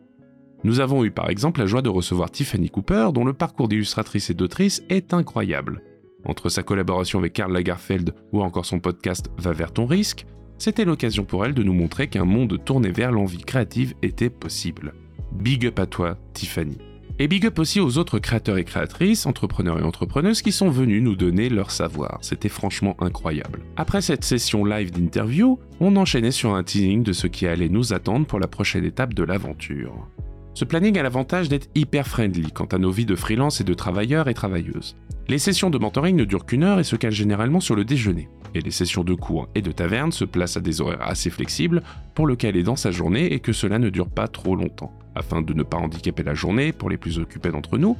Nous 0.66 0.80
avons 0.80 1.04
eu 1.04 1.12
par 1.12 1.30
exemple 1.30 1.60
la 1.60 1.66
joie 1.66 1.80
de 1.80 1.88
recevoir 1.88 2.28
Tiffany 2.28 2.70
Cooper, 2.70 3.10
dont 3.14 3.24
le 3.24 3.32
parcours 3.32 3.68
d'illustratrice 3.68 4.30
et 4.30 4.34
d'autrice 4.34 4.82
est 4.88 5.14
incroyable. 5.14 5.80
Entre 6.24 6.48
sa 6.48 6.64
collaboration 6.64 7.20
avec 7.20 7.34
Karl 7.34 7.52
Lagerfeld 7.52 8.12
ou 8.32 8.42
encore 8.42 8.66
son 8.66 8.80
podcast 8.80 9.30
Va 9.38 9.52
vers 9.52 9.72
ton 9.72 9.86
risque, 9.86 10.26
c'était 10.58 10.84
l'occasion 10.84 11.24
pour 11.24 11.44
elle 11.44 11.54
de 11.54 11.62
nous 11.62 11.72
montrer 11.72 12.08
qu'un 12.08 12.24
monde 12.24 12.58
tourné 12.64 12.90
vers 12.90 13.12
l'envie 13.12 13.44
créative 13.44 13.94
était 14.02 14.28
possible. 14.28 14.94
Big 15.30 15.64
up 15.68 15.78
à 15.78 15.86
toi, 15.86 16.18
Tiffany. 16.32 16.78
Et 17.20 17.28
big 17.28 17.46
up 17.46 17.60
aussi 17.60 17.78
aux 17.78 17.96
autres 17.96 18.18
créateurs 18.18 18.58
et 18.58 18.64
créatrices, 18.64 19.24
entrepreneurs 19.24 19.78
et 19.78 19.84
entrepreneuses 19.84 20.42
qui 20.42 20.50
sont 20.50 20.68
venus 20.68 21.00
nous 21.00 21.14
donner 21.14 21.48
leur 21.48 21.70
savoir. 21.70 22.18
C'était 22.22 22.48
franchement 22.48 22.96
incroyable. 22.98 23.60
Après 23.76 24.00
cette 24.00 24.24
session 24.24 24.64
live 24.64 24.90
d'interview, 24.90 25.60
on 25.78 25.94
enchaînait 25.94 26.32
sur 26.32 26.56
un 26.56 26.64
teasing 26.64 27.04
de 27.04 27.12
ce 27.12 27.28
qui 27.28 27.46
allait 27.46 27.68
nous 27.68 27.92
attendre 27.92 28.26
pour 28.26 28.40
la 28.40 28.48
prochaine 28.48 28.84
étape 28.84 29.14
de 29.14 29.22
l'aventure. 29.22 30.08
Ce 30.56 30.64
planning 30.64 30.98
a 30.98 31.02
l'avantage 31.02 31.50
d'être 31.50 31.68
hyper 31.74 32.08
friendly 32.08 32.50
quant 32.50 32.64
à 32.64 32.78
nos 32.78 32.90
vies 32.90 33.04
de 33.04 33.14
freelance 33.14 33.60
et 33.60 33.64
de 33.64 33.74
travailleurs 33.74 34.26
et 34.26 34.32
travailleuses. 34.32 34.96
Les 35.28 35.38
sessions 35.38 35.68
de 35.68 35.76
mentoring 35.76 36.16
ne 36.16 36.24
durent 36.24 36.46
qu'une 36.46 36.64
heure 36.64 36.80
et 36.80 36.84
se 36.84 36.96
calent 36.96 37.10
généralement 37.10 37.60
sur 37.60 37.76
le 37.76 37.84
déjeuner 37.84 38.30
et 38.54 38.62
les 38.62 38.70
sessions 38.70 39.04
de 39.04 39.12
cours 39.12 39.50
et 39.54 39.60
de 39.60 39.70
taverne 39.70 40.12
se 40.12 40.24
placent 40.24 40.56
à 40.56 40.60
des 40.60 40.80
horaires 40.80 41.02
assez 41.02 41.28
flexibles 41.28 41.82
pour 42.14 42.26
le 42.26 42.36
caler 42.36 42.62
dans 42.62 42.74
sa 42.74 42.90
journée 42.90 43.34
et 43.34 43.40
que 43.40 43.52
cela 43.52 43.78
ne 43.78 43.90
dure 43.90 44.08
pas 44.08 44.28
trop 44.28 44.56
longtemps, 44.56 44.98
afin 45.14 45.42
de 45.42 45.52
ne 45.52 45.62
pas 45.62 45.76
handicaper 45.76 46.22
la 46.22 46.32
journée 46.32 46.72
pour 46.72 46.88
les 46.88 46.96
plus 46.96 47.18
occupés 47.18 47.50
d'entre 47.50 47.76
nous, 47.76 47.98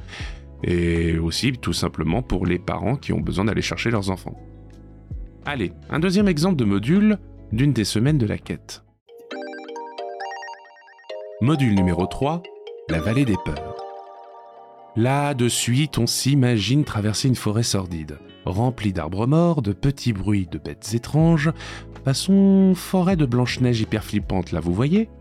et 0.63 1.19
aussi 1.19 1.51
tout 1.51 1.73
simplement 1.73 2.23
pour 2.23 2.47
les 2.47 2.57
parents 2.57 2.95
qui 2.95 3.13
ont 3.13 3.21
besoin 3.21 3.45
d'aller 3.45 3.61
chercher 3.61 3.91
leurs 3.91 4.09
enfants. 4.09 4.35
Allez, 5.45 5.73
un 5.91 5.99
deuxième 5.99 6.27
exemple 6.27 6.55
de 6.55 6.65
module 6.65 7.19
d'une 7.51 7.71
des 7.71 7.85
semaines 7.85 8.17
de 8.17 8.25
la 8.25 8.39
quête. 8.39 8.83
Module 11.39 11.75
numéro 11.75 12.07
3, 12.07 12.41
la 12.89 12.99
vallée 12.99 13.23
des 13.23 13.35
peurs. 13.45 13.75
Là, 14.95 15.35
de 15.35 15.47
suite, 15.47 15.99
on 15.99 16.07
s'imagine 16.07 16.83
traverser 16.83 17.27
une 17.27 17.35
forêt 17.35 17.61
sordide, 17.61 18.17
remplie 18.45 18.91
d'arbres 18.91 19.27
morts, 19.27 19.61
de 19.61 19.71
petits 19.71 20.13
bruits 20.13 20.47
de 20.51 20.57
bêtes 20.57 20.95
étranges, 20.95 21.51
façon 22.03 22.73
forêt 22.75 23.15
de 23.15 23.27
Blanche-Neige 23.27 23.81
hyper 23.81 24.03
flippante, 24.03 24.51
là, 24.51 24.59
vous 24.59 24.73
voyez? 24.73 25.11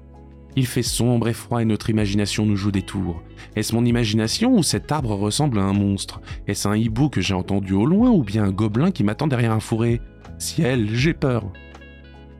Il 0.56 0.66
fait 0.66 0.82
sombre 0.82 1.28
et 1.28 1.34
froid 1.34 1.60
et 1.60 1.66
notre 1.66 1.90
imagination 1.90 2.46
nous 2.46 2.56
joue 2.56 2.72
des 2.72 2.80
tours. 2.80 3.22
Est-ce 3.54 3.74
mon 3.74 3.84
imagination 3.84 4.54
ou 4.54 4.62
cet 4.62 4.90
arbre 4.90 5.14
ressemble 5.14 5.58
à 5.58 5.64
un 5.64 5.74
monstre? 5.74 6.22
Est-ce 6.46 6.66
un 6.66 6.76
hibou 6.76 7.10
que 7.10 7.20
j'ai 7.20 7.34
entendu 7.34 7.74
au 7.74 7.84
loin 7.84 8.08
ou 8.08 8.24
bien 8.24 8.44
un 8.44 8.52
gobelin 8.52 8.90
qui 8.90 9.04
m'attend 9.04 9.26
derrière 9.26 9.52
un 9.52 9.60
fourré? 9.60 10.00
Ciel, 10.38 10.88
j'ai 10.94 11.12
peur. 11.12 11.52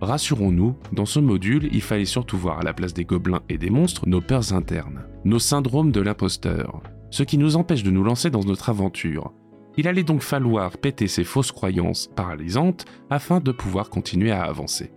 Rassurons-nous, 0.06 0.76
dans 0.92 1.04
ce 1.04 1.18
module, 1.18 1.68
il 1.72 1.82
fallait 1.82 2.04
surtout 2.04 2.38
voir 2.38 2.60
à 2.60 2.62
la 2.62 2.72
place 2.72 2.94
des 2.94 3.04
gobelins 3.04 3.42
et 3.48 3.58
des 3.58 3.70
monstres 3.70 4.08
nos 4.08 4.20
peurs 4.20 4.52
internes, 4.52 5.02
nos 5.24 5.40
syndromes 5.40 5.90
de 5.90 6.00
l'imposteur, 6.00 6.80
ce 7.10 7.24
qui 7.24 7.36
nous 7.38 7.56
empêche 7.56 7.82
de 7.82 7.90
nous 7.90 8.04
lancer 8.04 8.30
dans 8.30 8.44
notre 8.44 8.68
aventure. 8.68 9.32
Il 9.76 9.88
allait 9.88 10.04
donc 10.04 10.22
falloir 10.22 10.78
péter 10.78 11.08
ces 11.08 11.24
fausses 11.24 11.50
croyances 11.50 12.08
paralysantes 12.14 12.84
afin 13.10 13.40
de 13.40 13.50
pouvoir 13.50 13.90
continuer 13.90 14.30
à 14.30 14.44
avancer. 14.44 14.92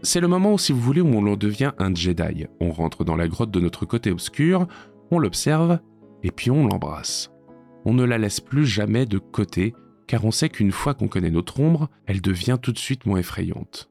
C'est 0.00 0.20
le 0.20 0.28
moment, 0.28 0.56
si 0.56 0.72
vous 0.72 0.80
voulez, 0.80 1.02
où 1.02 1.14
on 1.14 1.36
devient 1.36 1.72
un 1.76 1.94
Jedi. 1.94 2.46
On 2.58 2.70
rentre 2.70 3.04
dans 3.04 3.16
la 3.16 3.28
grotte 3.28 3.50
de 3.50 3.60
notre 3.60 3.84
côté 3.84 4.10
obscur, 4.10 4.66
on 5.10 5.18
l'observe, 5.18 5.80
et 6.22 6.30
puis 6.30 6.50
on 6.50 6.66
l'embrasse. 6.66 7.30
On 7.84 7.92
ne 7.92 8.04
la 8.04 8.16
laisse 8.16 8.40
plus 8.40 8.64
jamais 8.64 9.04
de 9.04 9.18
côté, 9.18 9.74
car 10.06 10.24
on 10.24 10.30
sait 10.30 10.48
qu'une 10.48 10.72
fois 10.72 10.94
qu'on 10.94 11.08
connaît 11.08 11.30
notre 11.30 11.60
ombre, 11.60 11.90
elle 12.06 12.22
devient 12.22 12.56
tout 12.62 12.72
de 12.72 12.78
suite 12.78 13.04
moins 13.04 13.18
effrayante 13.18 13.90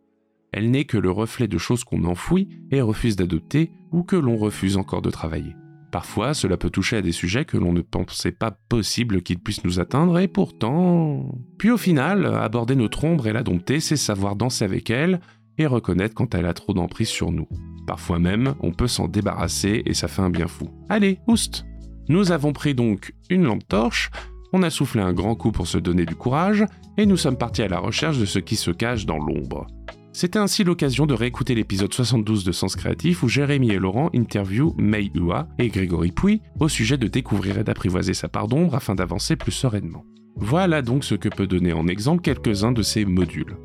elle 0.56 0.72
n'est 0.72 0.86
que 0.86 0.98
le 0.98 1.12
reflet 1.12 1.50
de 1.50 1.58
choses 1.58 1.84
qu'on 1.84 2.06
enfouit 2.06 2.48
et 2.72 2.80
refuse 2.80 3.18
d'adopter 3.18 3.72
ou 3.92 4.04
que 4.04 4.16
l'on 4.16 4.38
refuse 4.38 4.78
encore 4.78 5.02
de 5.02 5.10
travailler. 5.10 5.54
Parfois, 5.92 6.34
cela 6.34 6.56
peut 6.56 6.70
toucher 6.70 6.96
à 6.96 7.02
des 7.02 7.12
sujets 7.12 7.44
que 7.44 7.58
l'on 7.58 7.74
ne 7.74 7.82
pensait 7.82 8.32
pas 8.32 8.52
possible 8.52 9.22
qu'ils 9.22 9.40
puissent 9.40 9.66
nous 9.66 9.82
atteindre 9.82 10.18
et 10.18 10.30
pourtant... 10.30 11.30
Puis 11.58 11.72
au 11.72 11.78
final, 11.78 12.26
aborder 12.26 12.76
notre 12.76 13.04
ombre 13.04 13.28
et 13.28 13.34
la 13.34 13.44
dompter, 13.44 13.82
c'est 13.82 13.98
savoir 13.98 14.38
danser 14.38 14.64
avec 14.64 14.90
elle 14.90 15.20
et 15.58 15.68
reconnaître 15.68 16.16
quand 16.16 16.34
elle 16.34 16.46
a 16.46 16.54
trop 16.54 16.74
d'emprise 16.74 17.10
sur 17.10 17.34
nous. 17.34 17.50
Parfois 17.86 18.20
même, 18.20 18.56
on 18.62 18.72
peut 18.72 18.88
s'en 18.88 19.10
débarrasser 19.10 19.84
et 19.86 19.94
ça 19.94 20.08
fait 20.08 20.22
un 20.22 20.30
bien 20.30 20.48
fou. 20.48 20.70
Allez, 20.88 21.20
oust 21.28 21.66
Nous 22.08 22.32
avons 22.32 22.54
pris 22.54 22.76
donc 22.76 23.14
une 23.30 23.44
lampe 23.44 23.68
torche, 23.68 24.10
on 24.54 24.64
a 24.64 24.70
soufflé 24.70 25.02
un 25.02 25.12
grand 25.12 25.36
coup 25.36 25.52
pour 25.52 25.68
se 25.68 25.78
donner 25.78 26.06
du 26.06 26.16
courage, 26.16 26.64
et 26.98 27.06
nous 27.06 27.18
sommes 27.18 27.38
partis 27.38 27.62
à 27.62 27.68
la 27.68 27.80
recherche 27.80 28.20
de 28.20 28.26
ce 28.26 28.40
qui 28.40 28.56
se 28.56 28.72
cache 28.72 29.06
dans 29.06 29.18
l'ombre. 29.18 29.68
C'était 30.16 30.40
ainsi 30.40 30.64
l'occasion 30.64 31.06
de 31.06 31.14
réécouter 31.14 31.56
l'épisode 31.56 31.94
72 31.94 32.46
de 32.46 32.54
Sens 32.54 32.78
Créatif 32.78 33.22
où 33.22 33.28
Jérémy 33.28 33.72
et 33.72 33.80
Laurent 33.80 34.10
interviewent 34.16 34.74
Mei 34.78 35.12
Hua 35.14 35.50
et 35.60 35.68
Grégory 35.68 36.14
Pouy 36.14 36.42
au 36.58 36.70
sujet 36.70 36.98
de 36.98 37.10
découvrir 37.10 37.58
et 37.58 37.66
d'apprivoiser 37.66 38.14
sa 38.14 38.30
part 38.30 38.48
d'ombre 38.48 38.76
afin 38.76 38.96
d'avancer 38.96 39.36
plus 39.36 39.52
sereinement. 39.52 40.06
Voilà 40.38 40.82
donc 40.82 41.04
ce 41.04 41.16
que 41.16 41.28
peut 41.28 41.48
donner 41.48 41.74
en 41.74 41.90
exemple 41.90 42.22
quelques-uns 42.22 42.72
de 42.72 42.82
ces 42.82 43.04
modules. 43.04 43.58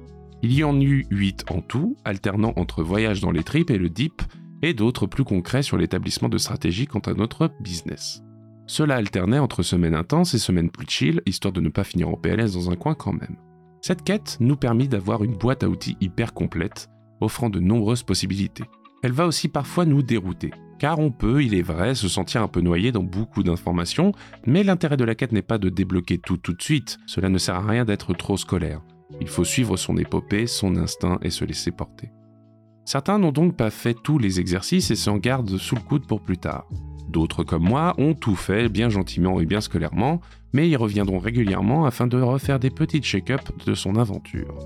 Il 0.42 0.52
y 0.52 0.64
en 0.64 0.80
eut 0.80 1.06
8 1.12 1.44
en 1.52 1.60
tout, 1.60 1.96
alternant 2.04 2.52
entre 2.56 2.82
voyage 2.82 3.20
dans 3.20 3.30
les 3.30 3.44
tripes 3.44 3.70
et 3.70 3.78
le 3.78 3.88
deep, 3.88 4.20
et 4.62 4.74
d'autres 4.74 5.06
plus 5.06 5.22
concrets 5.22 5.62
sur 5.62 5.76
l'établissement 5.76 6.28
de 6.28 6.38
stratégie 6.38 6.88
quant 6.88 6.98
à 6.98 7.14
notre 7.14 7.52
business. 7.60 8.24
Cela 8.66 8.96
alternait 8.96 9.38
entre 9.38 9.62
semaines 9.62 9.94
intenses 9.94 10.34
et 10.34 10.40
semaines 10.40 10.70
plus 10.70 10.88
chill, 10.88 11.22
histoire 11.26 11.52
de 11.52 11.60
ne 11.60 11.68
pas 11.68 11.84
finir 11.84 12.08
en 12.08 12.14
PLS 12.14 12.54
dans 12.54 12.72
un 12.72 12.76
coin 12.76 12.96
quand 12.96 13.12
même. 13.12 13.36
Cette 13.82 14.02
quête 14.02 14.36
nous 14.40 14.56
permet 14.56 14.88
d'avoir 14.88 15.24
une 15.24 15.36
boîte 15.36 15.62
à 15.62 15.68
outils 15.68 15.96
hyper 16.00 16.34
complète, 16.34 16.88
offrant 17.20 17.50
de 17.50 17.60
nombreuses 17.60 18.02
possibilités. 18.02 18.64
Elle 19.02 19.12
va 19.12 19.26
aussi 19.26 19.48
parfois 19.48 19.86
nous 19.86 20.02
dérouter, 20.02 20.50
car 20.78 20.98
on 20.98 21.10
peut, 21.10 21.42
il 21.42 21.54
est 21.54 21.62
vrai, 21.62 21.94
se 21.94 22.08
sentir 22.08 22.42
un 22.42 22.48
peu 22.48 22.60
noyé 22.60 22.92
dans 22.92 23.02
beaucoup 23.02 23.42
d'informations, 23.42 24.12
mais 24.46 24.62
l'intérêt 24.62 24.96
de 24.96 25.04
la 25.04 25.14
quête 25.14 25.32
n'est 25.32 25.42
pas 25.42 25.58
de 25.58 25.70
débloquer 25.70 26.18
tout 26.18 26.36
tout 26.36 26.52
de 26.52 26.62
suite, 26.62 26.98
cela 27.06 27.28
ne 27.28 27.38
sert 27.38 27.54
à 27.54 27.66
rien 27.66 27.84
d'être 27.84 28.12
trop 28.14 28.36
scolaire. 28.36 28.82
Il 29.20 29.28
faut 29.28 29.44
suivre 29.44 29.76
son 29.76 29.96
épopée, 29.96 30.46
son 30.46 30.76
instinct 30.76 31.18
et 31.22 31.30
se 31.30 31.44
laisser 31.44 31.70
porter. 31.70 32.10
Certains 32.84 33.18
n'ont 33.18 33.32
donc 33.32 33.56
pas 33.56 33.70
fait 33.70 33.94
tous 33.94 34.18
les 34.18 34.40
exercices 34.40 34.90
et 34.90 34.96
s'en 34.96 35.16
gardent 35.16 35.58
sous 35.58 35.74
le 35.74 35.80
coude 35.80 36.06
pour 36.06 36.22
plus 36.22 36.38
tard. 36.38 36.66
D'autres 37.08 37.44
comme 37.44 37.64
moi 37.64 37.94
ont 37.98 38.14
tout 38.14 38.36
fait 38.36 38.68
bien 38.68 38.88
gentiment 38.88 39.40
et 39.40 39.46
bien 39.46 39.60
scolairement, 39.60 40.20
mais 40.52 40.68
y 40.68 40.76
reviendront 40.76 41.18
régulièrement 41.18 41.84
afin 41.84 42.06
de 42.06 42.20
refaire 42.20 42.58
des 42.58 42.70
petites 42.70 43.04
check-up 43.04 43.40
de 43.66 43.74
son 43.74 43.96
aventure. 43.96 44.58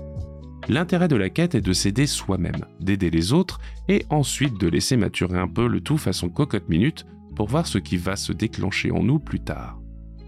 L'intérêt 0.67 1.07
de 1.07 1.15
la 1.15 1.29
quête 1.29 1.53
est 1.53 1.61
de 1.61 1.73
s'aider 1.73 2.07
soi-même, 2.07 2.65
d'aider 2.79 3.11
les 3.11 3.33
autres 3.33 3.59
et 3.87 4.05
ensuite 4.09 4.59
de 4.59 4.67
laisser 4.67 4.97
maturer 4.97 5.37
un 5.37 5.47
peu 5.47 5.67
le 5.67 5.81
tout 5.81 5.97
façon 5.97 6.29
cocotte 6.29 6.69
minute 6.69 7.05
pour 7.35 7.47
voir 7.47 7.67
ce 7.67 7.77
qui 7.77 7.97
va 7.97 8.15
se 8.15 8.31
déclencher 8.33 8.91
en 8.91 9.03
nous 9.03 9.19
plus 9.19 9.41
tard. 9.41 9.79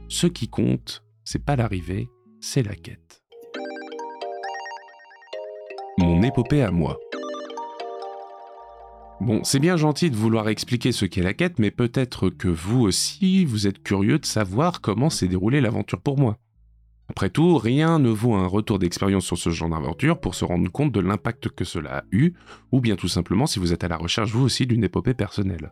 Ce 0.09 0.27
qui 0.27 0.47
compte, 0.47 1.03
c'est 1.23 1.43
pas 1.43 1.55
l'arrivée, 1.55 2.07
c'est 2.39 2.63
la 2.63 2.75
quête. 2.75 3.23
Mon 5.97 6.21
épopée 6.21 6.61
à 6.61 6.69
moi. 6.69 6.99
Bon, 9.19 9.43
c'est 9.43 9.59
bien 9.59 9.77
gentil 9.77 10.11
de 10.11 10.15
vouloir 10.15 10.47
expliquer 10.47 10.91
ce 10.91 11.05
qu'est 11.05 11.23
la 11.23 11.33
quête, 11.33 11.57
mais 11.57 11.71
peut-être 11.71 12.29
que 12.29 12.47
vous 12.47 12.81
aussi, 12.81 13.45
vous 13.45 13.65
êtes 13.65 13.81
curieux 13.81 14.19
de 14.19 14.25
savoir 14.25 14.79
comment 14.79 15.09
s'est 15.09 15.27
déroulée 15.27 15.59
l'aventure 15.59 16.01
pour 16.01 16.19
moi. 16.19 16.37
Après 17.09 17.29
tout, 17.29 17.57
rien 17.57 17.97
ne 17.97 18.09
vaut 18.09 18.35
un 18.35 18.45
retour 18.45 18.77
d'expérience 18.77 19.25
sur 19.25 19.37
ce 19.37 19.49
genre 19.49 19.69
d'aventure 19.69 20.19
pour 20.19 20.35
se 20.35 20.45
rendre 20.45 20.69
compte 20.69 20.91
de 20.91 20.99
l'impact 20.99 21.49
que 21.49 21.63
cela 21.63 21.99
a 21.99 22.03
eu, 22.11 22.33
ou 22.71 22.79
bien 22.79 22.95
tout 22.95 23.07
simplement 23.07 23.47
si 23.47 23.59
vous 23.59 23.73
êtes 23.73 23.83
à 23.83 23.87
la 23.87 23.97
recherche 23.97 24.31
vous 24.31 24.43
aussi 24.43 24.67
d'une 24.67 24.83
épopée 24.83 25.15
personnelle. 25.15 25.71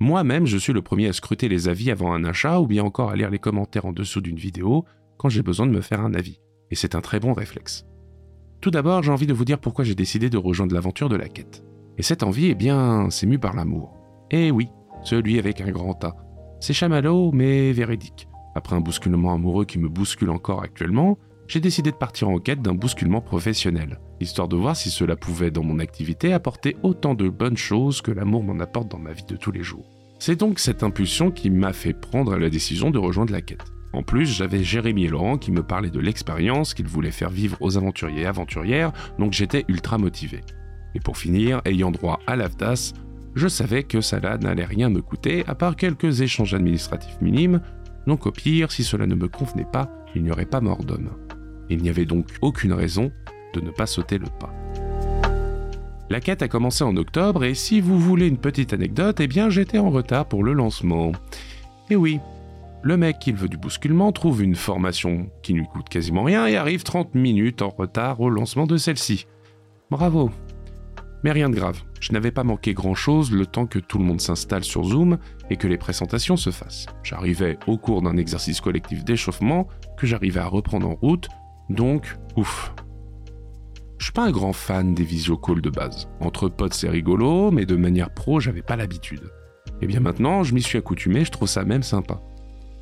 Moi-même, 0.00 0.46
je 0.46 0.56
suis 0.56 0.72
le 0.72 0.82
premier 0.82 1.08
à 1.08 1.12
scruter 1.12 1.48
les 1.48 1.68
avis 1.68 1.90
avant 1.90 2.14
un 2.14 2.24
achat, 2.24 2.58
ou 2.58 2.66
bien 2.66 2.84
encore 2.84 3.10
à 3.10 3.16
lire 3.16 3.30
les 3.30 3.38
commentaires 3.38 3.84
en 3.84 3.92
dessous 3.92 4.20
d'une 4.22 4.38
vidéo 4.38 4.86
quand 5.18 5.28
j'ai 5.28 5.42
besoin 5.42 5.66
de 5.66 5.72
me 5.72 5.82
faire 5.82 6.00
un 6.00 6.14
avis, 6.14 6.40
et 6.70 6.74
c'est 6.74 6.94
un 6.94 7.02
très 7.02 7.20
bon 7.20 7.34
réflexe. 7.34 7.84
Tout 8.60 8.70
d'abord, 8.70 9.02
j'ai 9.02 9.12
envie 9.12 9.26
de 9.26 9.34
vous 9.34 9.44
dire 9.44 9.58
pourquoi 9.58 9.84
j'ai 9.84 9.94
décidé 9.94 10.30
de 10.30 10.38
rejoindre 10.38 10.74
l'aventure 10.74 11.08
de 11.08 11.16
la 11.16 11.28
quête. 11.28 11.62
Et 11.98 12.02
cette 12.02 12.22
envie, 12.22 12.46
eh 12.46 12.54
bien, 12.54 13.08
c'est 13.10 13.26
mue 13.26 13.38
par 13.38 13.54
l'amour. 13.54 13.96
Eh 14.30 14.50
oui, 14.50 14.68
celui 15.02 15.38
avec 15.38 15.60
un 15.60 15.70
grand 15.70 16.02
A. 16.04 16.16
C'est 16.60 16.72
chamallow, 16.72 17.32
mais 17.32 17.72
véridique. 17.72 18.28
Après 18.54 18.76
un 18.76 18.80
bousculement 18.80 19.34
amoureux 19.34 19.64
qui 19.64 19.78
me 19.78 19.88
bouscule 19.88 20.30
encore 20.30 20.62
actuellement, 20.62 21.18
j'ai 21.48 21.60
décidé 21.60 21.90
de 21.90 21.96
partir 21.96 22.28
en 22.28 22.38
quête 22.38 22.62
d'un 22.62 22.74
bousculement 22.74 23.20
professionnel, 23.20 23.98
histoire 24.20 24.48
de 24.48 24.56
voir 24.56 24.76
si 24.76 24.90
cela 24.90 25.16
pouvait, 25.16 25.50
dans 25.50 25.64
mon 25.64 25.80
activité, 25.80 26.32
apporter 26.32 26.76
autant 26.82 27.14
de 27.14 27.28
bonnes 27.28 27.56
choses 27.56 28.00
que 28.00 28.10
l'amour 28.10 28.42
m'en 28.42 28.60
apporte 28.60 28.90
dans 28.90 28.98
ma 28.98 29.12
vie 29.12 29.24
de 29.24 29.36
tous 29.36 29.52
les 29.52 29.62
jours. 29.62 29.84
C'est 30.18 30.38
donc 30.38 30.60
cette 30.60 30.82
impulsion 30.82 31.30
qui 31.30 31.50
m'a 31.50 31.72
fait 31.72 31.94
prendre 31.94 32.36
la 32.36 32.48
décision 32.48 32.90
de 32.90 32.98
rejoindre 32.98 33.32
la 33.32 33.42
quête. 33.42 33.64
En 33.92 34.02
plus, 34.02 34.26
j'avais 34.26 34.62
Jérémy 34.62 35.04
et 35.04 35.08
Laurent 35.08 35.36
qui 35.36 35.52
me 35.52 35.62
parlaient 35.62 35.90
de 35.90 36.00
l'expérience 36.00 36.72
qu'ils 36.74 36.86
voulaient 36.86 37.10
faire 37.10 37.28
vivre 37.28 37.58
aux 37.60 37.76
aventuriers 37.76 38.22
et 38.22 38.26
aventurières, 38.26 38.92
donc 39.18 39.32
j'étais 39.32 39.64
ultra 39.68 39.98
motivé. 39.98 40.40
Et 40.94 41.00
pour 41.00 41.16
finir, 41.16 41.62
ayant 41.64 41.90
droit 41.90 42.20
à 42.26 42.36
l'AFDAS, 42.36 42.92
je 43.34 43.48
savais 43.48 43.82
que 43.82 44.00
cela 44.00 44.36
n'allait 44.38 44.64
rien 44.64 44.90
me 44.90 45.00
coûter 45.00 45.44
à 45.46 45.54
part 45.54 45.76
quelques 45.76 46.20
échanges 46.20 46.54
administratifs 46.54 47.20
minimes, 47.20 47.60
donc 48.06 48.26
au 48.26 48.32
pire, 48.32 48.72
si 48.72 48.84
cela 48.84 49.06
ne 49.06 49.14
me 49.14 49.28
convenait 49.28 49.66
pas, 49.70 49.90
il 50.14 50.22
n'y 50.22 50.30
aurait 50.30 50.44
pas 50.44 50.60
mort 50.60 50.84
d'homme. 50.84 51.10
Il 51.70 51.82
n'y 51.82 51.88
avait 51.88 52.04
donc 52.04 52.26
aucune 52.42 52.72
raison 52.72 53.10
de 53.54 53.60
ne 53.60 53.70
pas 53.70 53.86
sauter 53.86 54.18
le 54.18 54.26
pas. 54.26 54.52
La 56.10 56.20
quête 56.20 56.42
a 56.42 56.48
commencé 56.48 56.84
en 56.84 56.96
octobre 56.96 57.44
et 57.44 57.54
si 57.54 57.80
vous 57.80 57.98
voulez 57.98 58.26
une 58.26 58.36
petite 58.36 58.74
anecdote, 58.74 59.20
eh 59.20 59.26
bien 59.26 59.48
j'étais 59.48 59.78
en 59.78 59.90
retard 59.90 60.26
pour 60.26 60.44
le 60.44 60.52
lancement. 60.52 61.12
Et 61.88 61.96
oui, 61.96 62.20
le 62.82 62.96
mec 62.96 63.18
qui 63.18 63.32
veut 63.32 63.48
du 63.48 63.56
bousculement 63.56 64.12
trouve 64.12 64.42
une 64.42 64.56
formation 64.56 65.30
qui 65.42 65.54
ne 65.54 65.60
lui 65.60 65.66
coûte 65.66 65.88
quasiment 65.88 66.24
rien 66.24 66.46
et 66.46 66.56
arrive 66.56 66.82
30 66.82 67.14
minutes 67.14 67.62
en 67.62 67.70
retard 67.70 68.20
au 68.20 68.28
lancement 68.28 68.66
de 68.66 68.76
celle-ci. 68.76 69.26
Bravo, 69.90 70.30
mais 71.24 71.32
rien 71.32 71.48
de 71.48 71.54
grave, 71.54 71.80
je 72.00 72.12
n'avais 72.12 72.30
pas 72.30 72.44
manqué 72.44 72.74
grand-chose 72.74 73.30
le 73.30 73.46
temps 73.46 73.66
que 73.66 73.78
tout 73.78 73.98
le 73.98 74.04
monde 74.04 74.20
s'installe 74.20 74.64
sur 74.64 74.84
Zoom 74.84 75.18
et 75.50 75.56
que 75.56 75.68
les 75.68 75.78
présentations 75.78 76.36
se 76.36 76.50
fassent. 76.50 76.86
J'arrivais 77.02 77.58
au 77.66 77.78
cours 77.78 78.02
d'un 78.02 78.16
exercice 78.16 78.60
collectif 78.60 79.04
d'échauffement 79.04 79.68
que 79.96 80.06
j'arrivais 80.06 80.40
à 80.40 80.46
reprendre 80.46 80.88
en 80.88 80.94
route, 80.94 81.28
donc 81.70 82.16
ouf. 82.36 82.72
Je 83.98 84.06
suis 84.06 84.12
pas 84.12 84.26
un 84.26 84.32
grand 84.32 84.52
fan 84.52 84.94
des 84.94 85.04
visiocalls 85.04 85.60
de 85.60 85.70
base. 85.70 86.08
Entre 86.20 86.48
potes 86.48 86.74
c'est 86.74 86.88
rigolo, 86.88 87.52
mais 87.52 87.66
de 87.66 87.76
manière 87.76 88.12
pro 88.12 88.40
j'avais 88.40 88.62
pas 88.62 88.74
l'habitude. 88.74 89.30
Et 89.66 89.84
eh 89.84 89.86
bien 89.86 90.00
maintenant 90.00 90.42
je 90.42 90.54
m'y 90.54 90.62
suis 90.62 90.78
accoutumé, 90.78 91.24
je 91.24 91.30
trouve 91.30 91.48
ça 91.48 91.64
même 91.64 91.84
sympa. 91.84 92.20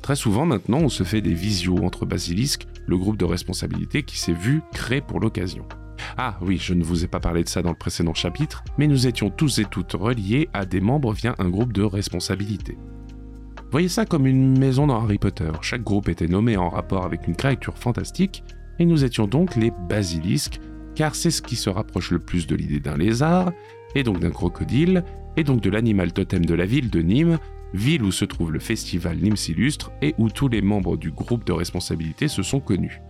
Très 0.01 0.15
souvent 0.15 0.47
maintenant 0.47 0.79
on 0.79 0.89
se 0.89 1.03
fait 1.03 1.21
des 1.21 1.35
visios 1.35 1.83
entre 1.85 2.07
Basilisque, 2.07 2.65
le 2.87 2.97
groupe 2.97 3.17
de 3.17 3.25
responsabilité 3.25 4.01
qui 4.01 4.17
s'est 4.17 4.33
vu 4.33 4.63
créé 4.73 5.01
pour 5.01 5.19
l'occasion. 5.19 5.65
Ah 6.17 6.37
oui, 6.41 6.57
je 6.57 6.73
ne 6.73 6.83
vous 6.83 7.03
ai 7.03 7.07
pas 7.07 7.19
parlé 7.19 7.43
de 7.43 7.49
ça 7.49 7.61
dans 7.61 7.69
le 7.69 7.75
précédent 7.75 8.13
chapitre, 8.13 8.63
mais 8.77 8.87
nous 8.87 9.07
étions 9.07 9.29
tous 9.29 9.59
et 9.59 9.65
toutes 9.65 9.93
reliés 9.93 10.49
à 10.53 10.65
des 10.65 10.81
membres 10.81 11.13
via 11.13 11.35
un 11.39 11.49
groupe 11.49 11.73
de 11.73 11.83
responsabilité. 11.83 12.77
Voyez 13.71 13.87
ça 13.87 14.05
comme 14.05 14.27
une 14.27 14.57
maison 14.57 14.87
dans 14.87 15.01
Harry 15.01 15.17
Potter. 15.17 15.51
Chaque 15.61 15.83
groupe 15.83 16.09
était 16.09 16.27
nommé 16.27 16.57
en 16.57 16.69
rapport 16.69 17.05
avec 17.05 17.27
une 17.27 17.35
créature 17.35 17.77
fantastique, 17.77 18.43
et 18.79 18.85
nous 18.85 19.05
étions 19.05 19.27
donc 19.27 19.55
les 19.55 19.71
basilisques, 19.89 20.59
car 20.95 21.15
c'est 21.15 21.31
ce 21.31 21.41
qui 21.41 21.55
se 21.55 21.69
rapproche 21.69 22.11
le 22.11 22.19
plus 22.19 22.47
de 22.47 22.55
l'idée 22.55 22.79
d'un 22.79 22.97
lézard, 22.97 23.51
et 23.95 24.03
donc 24.03 24.19
d'un 24.19 24.31
crocodile, 24.31 25.03
et 25.37 25.43
donc 25.43 25.61
de 25.61 25.69
l'animal 25.69 26.11
totem 26.11 26.45
de 26.45 26.53
la 26.53 26.65
ville 26.65 26.89
de 26.89 27.01
Nîmes, 27.01 27.39
ville 27.73 28.03
où 28.03 28.11
se 28.11 28.25
trouve 28.25 28.51
le 28.51 28.59
festival 28.59 29.17
Nîmes 29.17 29.35
Illustre 29.47 29.91
et 30.01 30.13
où 30.17 30.29
tous 30.29 30.49
les 30.49 30.61
membres 30.61 30.97
du 30.97 31.11
groupe 31.11 31.45
de 31.45 31.53
responsabilité 31.53 32.27
se 32.27 32.43
sont 32.43 32.59
connus. 32.59 33.01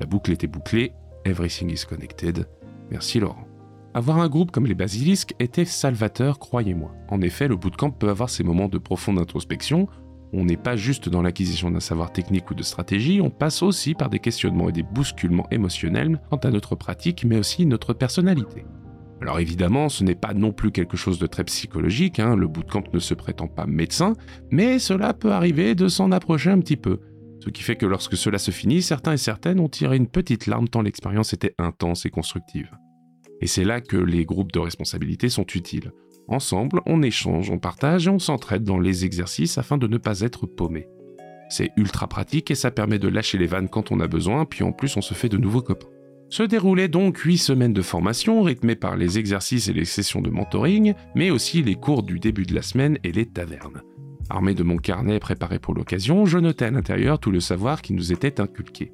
La 0.00 0.06
boucle 0.06 0.32
était 0.32 0.46
bouclée 0.46 0.92
Everything 1.24 1.70
is 1.70 1.84
connected. 1.88 2.46
Merci 2.90 3.20
Laurent. 3.20 3.46
Avoir 3.94 4.18
un 4.18 4.28
groupe 4.28 4.50
comme 4.50 4.66
les 4.66 4.74
Basilisques 4.74 5.34
était 5.38 5.64
salvateur, 5.64 6.38
croyez-moi. 6.38 6.94
En 7.10 7.20
effet, 7.20 7.46
le 7.46 7.56
bootcamp 7.56 7.90
peut 7.90 8.08
avoir 8.08 8.30
ses 8.30 8.42
moments 8.42 8.68
de 8.68 8.78
profonde 8.78 9.18
introspection. 9.18 9.86
On 10.32 10.44
n'est 10.44 10.56
pas 10.56 10.76
juste 10.76 11.10
dans 11.10 11.20
l'acquisition 11.20 11.70
d'un 11.70 11.80
savoir 11.80 12.10
technique 12.10 12.50
ou 12.50 12.54
de 12.54 12.62
stratégie, 12.62 13.20
on 13.20 13.28
passe 13.28 13.62
aussi 13.62 13.94
par 13.94 14.08
des 14.08 14.18
questionnements 14.18 14.70
et 14.70 14.72
des 14.72 14.82
bousculements 14.82 15.46
émotionnels 15.50 16.20
quant 16.30 16.38
à 16.38 16.50
notre 16.50 16.74
pratique, 16.74 17.24
mais 17.24 17.38
aussi 17.38 17.66
notre 17.66 17.92
personnalité. 17.92 18.64
Alors 19.20 19.38
évidemment, 19.38 19.88
ce 19.88 20.02
n'est 20.02 20.16
pas 20.16 20.34
non 20.34 20.52
plus 20.52 20.72
quelque 20.72 20.96
chose 20.96 21.18
de 21.18 21.26
très 21.26 21.44
psychologique, 21.44 22.18
hein. 22.18 22.34
le 22.34 22.48
bootcamp 22.48 22.82
ne 22.92 22.98
se 22.98 23.14
prétend 23.14 23.46
pas 23.46 23.66
médecin, 23.66 24.14
mais 24.50 24.78
cela 24.78 25.12
peut 25.12 25.32
arriver 25.32 25.74
de 25.74 25.86
s'en 25.86 26.10
approcher 26.10 26.50
un 26.50 26.58
petit 26.58 26.78
peu. 26.78 26.98
Ce 27.42 27.50
qui 27.50 27.64
fait 27.64 27.74
que 27.74 27.86
lorsque 27.86 28.16
cela 28.16 28.38
se 28.38 28.52
finit, 28.52 28.82
certains 28.82 29.14
et 29.14 29.16
certaines 29.16 29.58
ont 29.58 29.68
tiré 29.68 29.96
une 29.96 30.06
petite 30.06 30.46
larme 30.46 30.68
tant 30.68 30.80
l'expérience 30.80 31.32
était 31.32 31.56
intense 31.58 32.06
et 32.06 32.10
constructive. 32.10 32.70
Et 33.40 33.48
c'est 33.48 33.64
là 33.64 33.80
que 33.80 33.96
les 33.96 34.24
groupes 34.24 34.52
de 34.52 34.60
responsabilité 34.60 35.28
sont 35.28 35.46
utiles. 35.56 35.90
Ensemble, 36.28 36.82
on 36.86 37.02
échange, 37.02 37.50
on 37.50 37.58
partage 37.58 38.06
et 38.06 38.10
on 38.10 38.20
s'entraide 38.20 38.62
dans 38.62 38.78
les 38.78 39.04
exercices 39.04 39.58
afin 39.58 39.76
de 39.76 39.88
ne 39.88 39.98
pas 39.98 40.20
être 40.20 40.46
paumé. 40.46 40.86
C'est 41.48 41.72
ultra 41.76 42.06
pratique 42.06 42.52
et 42.52 42.54
ça 42.54 42.70
permet 42.70 43.00
de 43.00 43.08
lâcher 43.08 43.38
les 43.38 43.48
vannes 43.48 43.68
quand 43.68 43.90
on 43.90 43.98
a 43.98 44.06
besoin, 44.06 44.44
puis 44.44 44.62
en 44.62 44.70
plus 44.70 44.96
on 44.96 45.02
se 45.02 45.14
fait 45.14 45.28
de 45.28 45.36
nouveaux 45.36 45.62
copains. 45.62 45.88
Se 46.30 46.44
déroulaient 46.44 46.86
donc 46.86 47.18
8 47.18 47.38
semaines 47.38 47.72
de 47.72 47.82
formation 47.82 48.40
rythmées 48.42 48.76
par 48.76 48.94
les 48.94 49.18
exercices 49.18 49.66
et 49.66 49.72
les 49.72 49.84
sessions 49.84 50.22
de 50.22 50.30
mentoring, 50.30 50.94
mais 51.16 51.30
aussi 51.30 51.60
les 51.64 51.74
cours 51.74 52.04
du 52.04 52.20
début 52.20 52.46
de 52.46 52.54
la 52.54 52.62
semaine 52.62 52.98
et 53.02 53.10
les 53.10 53.26
tavernes. 53.26 53.82
Armé 54.32 54.54
de 54.54 54.62
mon 54.62 54.78
carnet 54.78 55.18
préparé 55.18 55.58
pour 55.58 55.74
l'occasion, 55.74 56.24
je 56.24 56.38
notais 56.38 56.64
à 56.64 56.70
l'intérieur 56.70 57.18
tout 57.18 57.30
le 57.30 57.40
savoir 57.40 57.82
qui 57.82 57.92
nous 57.92 58.12
était 58.12 58.40
inculqué. 58.40 58.90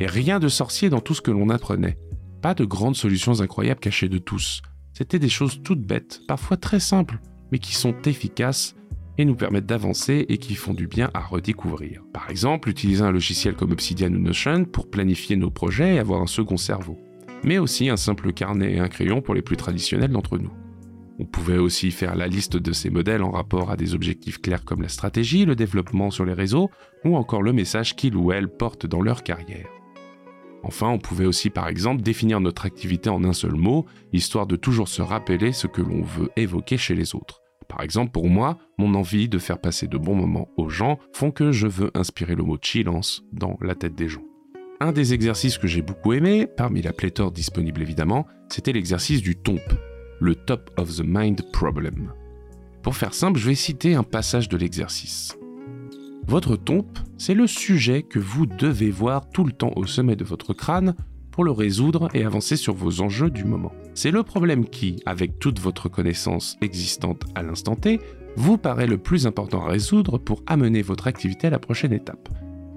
Et 0.00 0.06
rien 0.06 0.38
de 0.38 0.48
sorcier 0.48 0.88
dans 0.88 1.00
tout 1.00 1.12
ce 1.12 1.20
que 1.20 1.30
l'on 1.30 1.50
apprenait. 1.50 1.98
Pas 2.40 2.54
de 2.54 2.64
grandes 2.64 2.96
solutions 2.96 3.42
incroyables 3.42 3.80
cachées 3.80 4.08
de 4.08 4.16
tous. 4.16 4.62
C'était 4.94 5.18
des 5.18 5.28
choses 5.28 5.60
toutes 5.62 5.82
bêtes, 5.82 6.22
parfois 6.26 6.56
très 6.56 6.80
simples, 6.80 7.20
mais 7.52 7.58
qui 7.58 7.74
sont 7.74 7.94
efficaces 8.06 8.76
et 9.18 9.26
nous 9.26 9.36
permettent 9.36 9.66
d'avancer 9.66 10.24
et 10.30 10.38
qui 10.38 10.54
font 10.54 10.72
du 10.72 10.86
bien 10.86 11.10
à 11.12 11.20
redécouvrir. 11.20 12.02
Par 12.14 12.30
exemple, 12.30 12.70
utiliser 12.70 13.02
un 13.02 13.12
logiciel 13.12 13.56
comme 13.56 13.72
Obsidian 13.72 14.14
ou 14.14 14.18
Notion 14.18 14.64
pour 14.64 14.88
planifier 14.88 15.36
nos 15.36 15.50
projets 15.50 15.96
et 15.96 15.98
avoir 15.98 16.22
un 16.22 16.26
second 16.26 16.56
cerveau. 16.56 16.98
Mais 17.44 17.58
aussi 17.58 17.90
un 17.90 17.98
simple 17.98 18.32
carnet 18.32 18.72
et 18.72 18.78
un 18.78 18.88
crayon 18.88 19.20
pour 19.20 19.34
les 19.34 19.42
plus 19.42 19.58
traditionnels 19.58 20.12
d'entre 20.12 20.38
nous. 20.38 20.52
On 21.20 21.24
pouvait 21.24 21.58
aussi 21.58 21.90
faire 21.90 22.14
la 22.14 22.28
liste 22.28 22.56
de 22.56 22.72
ces 22.72 22.90
modèles 22.90 23.24
en 23.24 23.32
rapport 23.32 23.70
à 23.70 23.76
des 23.76 23.94
objectifs 23.94 24.40
clairs 24.40 24.64
comme 24.64 24.82
la 24.82 24.88
stratégie, 24.88 25.44
le 25.44 25.56
développement 25.56 26.10
sur 26.10 26.24
les 26.24 26.32
réseaux 26.32 26.70
ou 27.04 27.16
encore 27.16 27.42
le 27.42 27.52
message 27.52 27.96
qu'ils 27.96 28.16
ou 28.16 28.30
elles 28.30 28.48
portent 28.48 28.86
dans 28.86 29.02
leur 29.02 29.24
carrière. 29.24 29.66
Enfin, 30.62 30.88
on 30.88 30.98
pouvait 30.98 31.26
aussi 31.26 31.50
par 31.50 31.68
exemple 31.68 32.02
définir 32.02 32.40
notre 32.40 32.66
activité 32.66 33.10
en 33.10 33.24
un 33.24 33.32
seul 33.32 33.54
mot, 33.54 33.86
histoire 34.12 34.46
de 34.46 34.56
toujours 34.56 34.88
se 34.88 35.02
rappeler 35.02 35.52
ce 35.52 35.66
que 35.66 35.82
l'on 35.82 36.02
veut 36.02 36.30
évoquer 36.36 36.76
chez 36.76 36.94
les 36.94 37.14
autres. 37.14 37.42
Par 37.68 37.82
exemple, 37.82 38.12
pour 38.12 38.28
moi, 38.28 38.56
mon 38.78 38.94
envie 38.94 39.28
de 39.28 39.38
faire 39.38 39.60
passer 39.60 39.88
de 39.88 39.98
bons 39.98 40.14
moments 40.14 40.48
aux 40.56 40.68
gens 40.68 40.98
font 41.12 41.30
que 41.30 41.52
je 41.52 41.66
veux 41.66 41.90
inspirer 41.94 42.34
le 42.34 42.42
mot 42.44 42.58
chillance 42.60 43.22
dans 43.32 43.58
la 43.60 43.74
tête 43.74 43.94
des 43.94 44.08
gens. 44.08 44.24
Un 44.80 44.92
des 44.92 45.12
exercices 45.12 45.58
que 45.58 45.66
j'ai 45.66 45.82
beaucoup 45.82 46.12
aimé, 46.12 46.46
parmi 46.56 46.80
la 46.80 46.92
pléthore 46.92 47.32
disponible 47.32 47.82
évidemment, 47.82 48.26
c'était 48.48 48.72
l'exercice 48.72 49.22
du 49.22 49.36
TOMP, 49.36 49.60
le 50.20 50.34
Top 50.34 50.70
of 50.76 50.96
the 50.96 51.04
Mind 51.04 51.42
Problem. 51.52 52.12
Pour 52.82 52.96
faire 52.96 53.14
simple, 53.14 53.38
je 53.38 53.48
vais 53.48 53.54
citer 53.54 53.94
un 53.94 54.02
passage 54.02 54.48
de 54.48 54.56
l'exercice. 54.56 55.36
Votre 56.26 56.56
tompe, 56.56 56.98
c'est 57.16 57.34
le 57.34 57.46
sujet 57.46 58.02
que 58.02 58.18
vous 58.18 58.46
devez 58.46 58.90
voir 58.90 59.28
tout 59.30 59.44
le 59.44 59.52
temps 59.52 59.72
au 59.76 59.86
sommet 59.86 60.16
de 60.16 60.24
votre 60.24 60.52
crâne 60.52 60.94
pour 61.30 61.44
le 61.44 61.52
résoudre 61.52 62.08
et 62.14 62.24
avancer 62.24 62.56
sur 62.56 62.74
vos 62.74 63.00
enjeux 63.00 63.30
du 63.30 63.44
moment. 63.44 63.72
C'est 63.94 64.10
le 64.10 64.22
problème 64.22 64.68
qui, 64.68 65.00
avec 65.06 65.38
toute 65.38 65.60
votre 65.60 65.88
connaissance 65.88 66.56
existante 66.60 67.24
à 67.34 67.42
l'instant 67.42 67.76
T, 67.76 68.00
vous 68.36 68.58
paraît 68.58 68.86
le 68.86 68.98
plus 68.98 69.26
important 69.26 69.64
à 69.64 69.68
résoudre 69.68 70.18
pour 70.18 70.42
amener 70.46 70.82
votre 70.82 71.06
activité 71.06 71.46
à 71.46 71.50
la 71.50 71.58
prochaine 71.58 71.92
étape. 71.92 72.28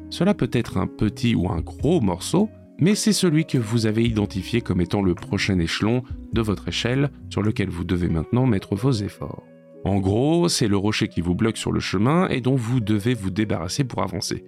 Cela 0.10 0.34
peut 0.34 0.50
être 0.54 0.78
un 0.78 0.88
petit 0.88 1.36
ou 1.36 1.50
un 1.50 1.62
gros 1.62 2.02
morceau, 2.02 2.50
mais 2.82 2.96
c'est 2.96 3.14
celui 3.14 3.46
que 3.46 3.60
vous 3.60 3.86
avez 3.86 4.04
identifié 4.04 4.62
comme 4.62 4.82
étant 4.82 5.04
le 5.04 5.14
prochain 5.14 5.60
échelon 5.60 6.04
de 6.34 6.42
votre 6.42 6.68
échelle 6.68 7.12
sur 7.30 7.44
lequel 7.44 7.70
vous 7.70 7.84
devez 7.84 8.10
maintenant 8.10 8.48
mettre 8.48 8.76
vos 8.76 8.92
efforts. 8.92 9.44
En 9.86 10.00
gros, 10.00 10.50
c'est 10.50 10.68
le 10.68 10.78
rocher 10.78 11.08
qui 11.08 11.22
vous 11.22 11.36
bloque 11.36 11.58
sur 11.58 11.72
le 11.72 11.80
chemin 11.80 12.28
et 12.30 12.42
dont 12.42 12.56
vous 12.56 12.80
devez 12.80 13.14
vous 13.14 13.30
débarrasser 13.30 13.84
pour 13.84 14.02
avancer. 14.02 14.44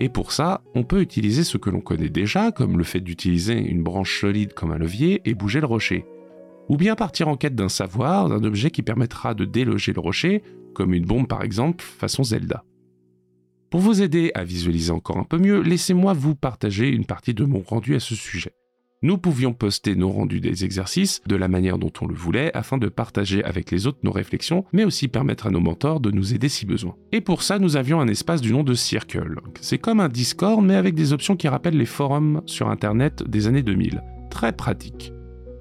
Et 0.00 0.08
pour 0.08 0.32
ça, 0.32 0.62
on 0.74 0.82
peut 0.82 1.00
utiliser 1.00 1.44
ce 1.44 1.58
que 1.58 1.70
l'on 1.70 1.80
connaît 1.80 2.08
déjà, 2.08 2.52
comme 2.52 2.78
le 2.78 2.84
fait 2.84 3.00
d'utiliser 3.00 3.58
une 3.58 3.82
branche 3.82 4.20
solide 4.20 4.54
comme 4.54 4.72
un 4.72 4.78
levier 4.78 5.20
et 5.24 5.34
bouger 5.34 5.60
le 5.60 5.66
rocher. 5.66 6.04
Ou 6.68 6.76
bien 6.76 6.94
partir 6.94 7.28
en 7.28 7.36
quête 7.36 7.54
d'un 7.54 7.68
savoir, 7.68 8.28
d'un 8.28 8.44
objet 8.44 8.70
qui 8.70 8.82
permettra 8.82 9.34
de 9.34 9.44
déloger 9.44 9.92
le 9.92 10.00
rocher, 10.00 10.42
comme 10.74 10.94
une 10.94 11.04
bombe 11.04 11.26
par 11.26 11.42
exemple, 11.42 11.82
façon 11.82 12.22
Zelda. 12.22 12.64
Pour 13.70 13.80
vous 13.80 14.00
aider 14.00 14.30
à 14.34 14.44
visualiser 14.44 14.92
encore 14.92 15.18
un 15.18 15.24
peu 15.24 15.36
mieux, 15.36 15.60
laissez-moi 15.60 16.14
vous 16.14 16.34
partager 16.34 16.88
une 16.88 17.04
partie 17.04 17.34
de 17.34 17.44
mon 17.44 17.60
rendu 17.60 17.94
à 17.94 18.00
ce 18.00 18.14
sujet. 18.14 18.54
Nous 19.02 19.18
pouvions 19.18 19.52
poster 19.52 19.94
nos 19.94 20.08
rendus 20.08 20.40
des 20.40 20.64
exercices 20.64 21.20
de 21.26 21.36
la 21.36 21.48
manière 21.48 21.76
dont 21.76 21.92
on 22.00 22.06
le 22.06 22.14
voulait 22.14 22.50
afin 22.56 22.78
de 22.78 22.88
partager 22.88 23.44
avec 23.44 23.70
les 23.70 23.86
autres 23.86 23.98
nos 24.04 24.10
réflexions, 24.10 24.64
mais 24.72 24.86
aussi 24.86 25.06
permettre 25.06 25.46
à 25.46 25.50
nos 25.50 25.60
mentors 25.60 26.00
de 26.00 26.10
nous 26.10 26.32
aider 26.32 26.48
si 26.48 26.64
besoin. 26.64 26.96
Et 27.12 27.20
pour 27.20 27.42
ça, 27.42 27.58
nous 27.58 27.76
avions 27.76 28.00
un 28.00 28.08
espace 28.08 28.40
du 28.40 28.52
nom 28.52 28.64
de 28.64 28.72
Circle. 28.72 29.38
C'est 29.60 29.76
comme 29.76 30.00
un 30.00 30.08
Discord, 30.08 30.64
mais 30.64 30.74
avec 30.74 30.94
des 30.94 31.12
options 31.12 31.36
qui 31.36 31.46
rappellent 31.46 31.76
les 31.76 31.84
forums 31.84 32.40
sur 32.46 32.70
Internet 32.70 33.22
des 33.22 33.48
années 33.48 33.62
2000. 33.62 34.02
Très 34.30 34.52
pratique. 34.52 35.12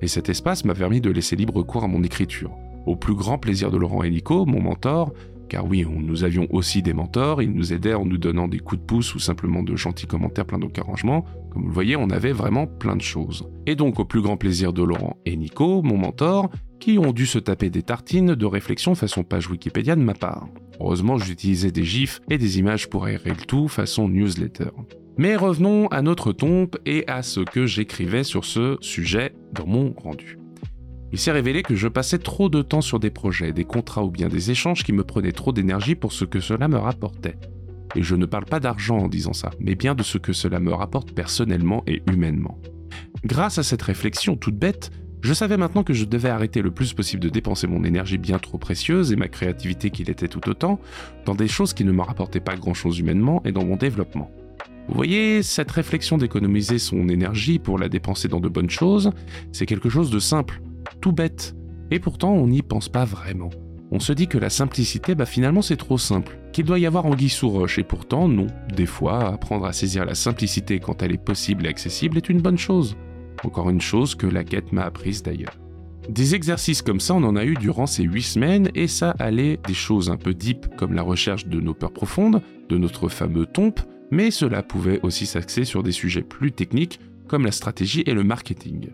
Et 0.02 0.08
cet 0.08 0.30
espace 0.30 0.64
m'a 0.64 0.74
permis 0.74 1.02
de 1.02 1.12
laisser 1.12 1.36
libre 1.36 1.62
cours 1.62 1.84
à 1.84 1.88
mon 1.88 2.04
écriture. 2.04 2.56
Au 2.86 2.96
plus 2.96 3.16
grand 3.16 3.38
plaisir 3.38 3.70
de 3.70 3.78
Laurent 3.78 4.04
Nico, 4.06 4.46
mon 4.46 4.62
mentor, 4.62 5.12
car 5.48 5.66
oui, 5.66 5.86
nous 5.88 6.24
avions 6.24 6.48
aussi 6.50 6.82
des 6.82 6.94
mentors, 6.94 7.42
ils 7.42 7.52
nous 7.52 7.74
aidaient 7.74 7.94
en 7.94 8.06
nous 8.06 8.18
donnant 8.18 8.48
des 8.48 8.60
coups 8.60 8.82
de 8.82 8.86
pouce 8.86 9.16
ou 9.16 9.20
simplement 9.20 9.64
de 9.64 9.76
gentils 9.76 10.08
commentaires 10.08 10.46
plein 10.46 10.60
d'encouragement. 10.60 11.26
Comme 11.52 11.64
vous 11.64 11.70
le 11.70 11.74
voyez, 11.74 11.96
on 11.96 12.10
avait 12.10 12.32
vraiment 12.32 12.68
plein 12.68 12.96
de 12.96 13.02
choses. 13.02 13.48
Et 13.66 13.76
donc 13.76 14.00
au 14.00 14.06
plus 14.06 14.22
grand 14.22 14.38
plaisir 14.38 14.74
de 14.74 14.84
Laurent 14.84 15.18
et 15.26 15.36
Nico, 15.36 15.82
mon 15.82 15.98
mentor, 15.98 16.50
qui 16.80 16.98
ont 17.00 17.12
dû 17.12 17.26
se 17.26 17.40
taper 17.40 17.70
des 17.70 17.84
tartines 17.84 18.36
de 18.36 18.46
réflexion 18.46 18.96
façon 18.96 19.24
page 19.24 19.50
Wikipédia 19.50 19.96
de 19.96 20.02
ma 20.02 20.14
part. 20.14 20.48
Heureusement, 20.80 21.18
j'utilisais 21.18 21.72
des 21.72 21.84
gifs 21.84 22.22
et 22.30 22.38
des 22.38 22.60
images 22.60 22.90
pour 22.90 23.06
aérer 23.06 23.32
le 23.32 23.46
tout 23.46 23.68
façon 23.68 24.08
newsletter. 24.08 24.70
Mais 25.18 25.36
revenons 25.36 25.88
à 25.88 26.04
notre 26.04 26.32
tombe 26.32 26.76
et 26.86 27.04
à 27.08 27.24
ce 27.24 27.40
que 27.40 27.66
j'écrivais 27.66 28.24
sur 28.24 28.46
ce 28.46 28.78
sujet 28.82 29.34
dans 29.54 29.66
mon 29.66 29.94
rendu. 29.98 30.38
Il 31.14 31.20
s'est 31.20 31.32
révélé 31.32 31.64
que 31.64 31.76
je 31.76 31.88
passais 31.88 32.18
trop 32.18 32.50
de 32.50 32.62
temps 32.62 32.82
sur 32.82 33.00
des 33.00 33.10
projets, 33.10 33.54
des 33.54 33.64
contrats 33.64 34.04
ou 34.04 34.12
bien 34.12 34.28
des 34.28 34.52
échanges 34.52 34.84
qui 34.84 34.92
me 34.92 35.04
prenaient 35.04 35.32
trop 35.32 35.54
d'énergie 35.54 35.96
pour 35.96 36.12
ce 36.12 36.26
que 36.26 36.42
cela 36.42 36.68
me 36.68 36.78
rapportait. 36.78 37.38
Et 37.96 38.04
je 38.04 38.16
ne 38.16 38.26
parle 38.26 38.46
pas 38.46 38.60
d'argent 38.60 38.98
en 38.98 39.08
disant 39.08 39.34
ça, 39.34 39.52
mais 39.60 39.76
bien 39.76 39.96
de 39.96 40.04
ce 40.04 40.18
que 40.18 40.34
cela 40.34 40.60
me 40.60 40.74
rapporte 40.74 41.14
personnellement 41.14 41.84
et 41.88 42.04
humainement. 42.12 42.60
Grâce 43.24 43.58
à 43.58 43.64
cette 43.64 43.82
réflexion 43.82 44.36
toute 44.36 44.58
bête, 44.58 44.92
je 45.22 45.34
savais 45.34 45.58
maintenant 45.58 45.84
que 45.84 45.94
je 45.94 46.06
devais 46.06 46.30
arrêter 46.30 46.62
le 46.62 46.72
plus 46.72 46.94
possible 46.94 47.24
de 47.24 47.30
dépenser 47.30 47.68
mon 47.68 47.84
énergie 47.84 48.18
bien 48.18 48.38
trop 48.38 48.58
précieuse 48.58 49.12
et 49.12 49.16
ma 49.16 49.30
créativité 49.30 49.90
qu'il 49.90 50.10
était 50.10 50.28
tout 50.28 50.48
autant 50.50 50.80
dans 51.26 51.36
des 51.36 51.48
choses 51.48 51.74
qui 51.74 51.86
ne 51.86 51.92
me 51.92 52.02
rapportaient 52.02 52.40
pas 52.42 52.56
grand-chose 52.56 53.00
humainement 53.00 53.42
et 53.46 53.52
dans 53.52 53.66
mon 53.66 53.78
développement. 53.78 54.30
Vous 54.90 54.96
voyez, 54.96 55.42
cette 55.42 55.72
réflexion 55.72 56.18
d'économiser 56.18 56.80
son 56.80 57.10
énergie 57.10 57.60
pour 57.60 57.78
la 57.78 57.90
dépenser 57.90 58.28
dans 58.28 58.40
de 58.40 58.48
bonnes 58.48 58.70
choses, 58.70 59.12
c'est 59.52 59.66
quelque 59.66 59.90
chose 59.90 60.12
de 60.12 60.20
simple, 60.20 60.62
tout 61.02 61.12
bête. 61.12 61.56
Et 61.92 62.00
pourtant, 62.00 62.34
on 62.34 62.48
n'y 62.48 62.62
pense 62.62 62.90
pas 62.90 63.06
vraiment. 63.06 63.50
On 63.92 64.00
se 64.00 64.12
dit 64.12 64.28
que 64.28 64.38
la 64.38 64.50
simplicité, 64.50 65.16
bah 65.16 65.26
finalement 65.26 65.62
c'est 65.62 65.78
trop 65.78 65.98
simple, 65.98 66.38
qu'il 66.52 66.66
doit 66.66 66.80
y 66.80 66.86
avoir 66.86 67.06
anguille 67.06 67.30
sous 67.30 67.50
roche, 67.50 67.80
et 67.80 67.84
pourtant 67.84 68.28
non. 68.28 68.48
Des 68.76 68.86
fois, 68.86 69.30
apprendre 69.30 69.66
à 69.66 69.72
saisir 69.72 70.04
la 70.04 70.16
simplicité 70.16 70.80
quand 70.80 71.02
elle 71.02 71.14
est 71.14 71.24
possible 71.24 71.66
et 71.66 71.70
accessible 71.70 72.18
est 72.18 72.30
une 72.30 72.42
bonne 72.42 72.58
chose. 72.58 72.98
Encore 73.46 73.70
une 73.70 73.80
chose 73.80 74.16
que 74.16 74.28
la 74.28 74.44
quête 74.44 74.74
m'a 74.74 74.84
apprise 74.84 75.24
d'ailleurs. 75.24 75.58
Des 76.10 76.36
exercices 76.36 76.82
comme 76.82 77.00
ça, 77.00 77.14
on 77.14 77.24
en 77.24 77.36
a 77.36 77.46
eu 77.46 77.54
durant 77.54 77.86
ces 77.86 78.04
8 78.04 78.22
semaines, 78.22 78.70
et 78.76 78.88
ça 78.88 79.12
allait 79.20 79.60
des 79.68 79.74
choses 79.74 80.10
un 80.10 80.18
peu 80.18 80.34
deep 80.34 80.68
comme 80.76 80.94
la 80.94 81.02
recherche 81.02 81.48
de 81.48 81.62
nos 81.62 81.74
peurs 81.74 81.94
profondes, 81.94 82.42
de 82.70 82.78
notre 82.78 83.08
fameux 83.08 83.46
tompe, 83.46 83.80
mais 84.12 84.32
cela 84.32 84.64
pouvait 84.64 85.00
aussi 85.04 85.26
s'axer 85.26 85.64
sur 85.64 85.84
des 85.84 85.92
sujets 85.92 86.22
plus 86.22 86.52
techniques 86.52 87.00
comme 87.28 87.46
la 87.46 87.52
stratégie 87.52 88.04
et 88.06 88.14
le 88.14 88.24
marketing. 88.24 88.90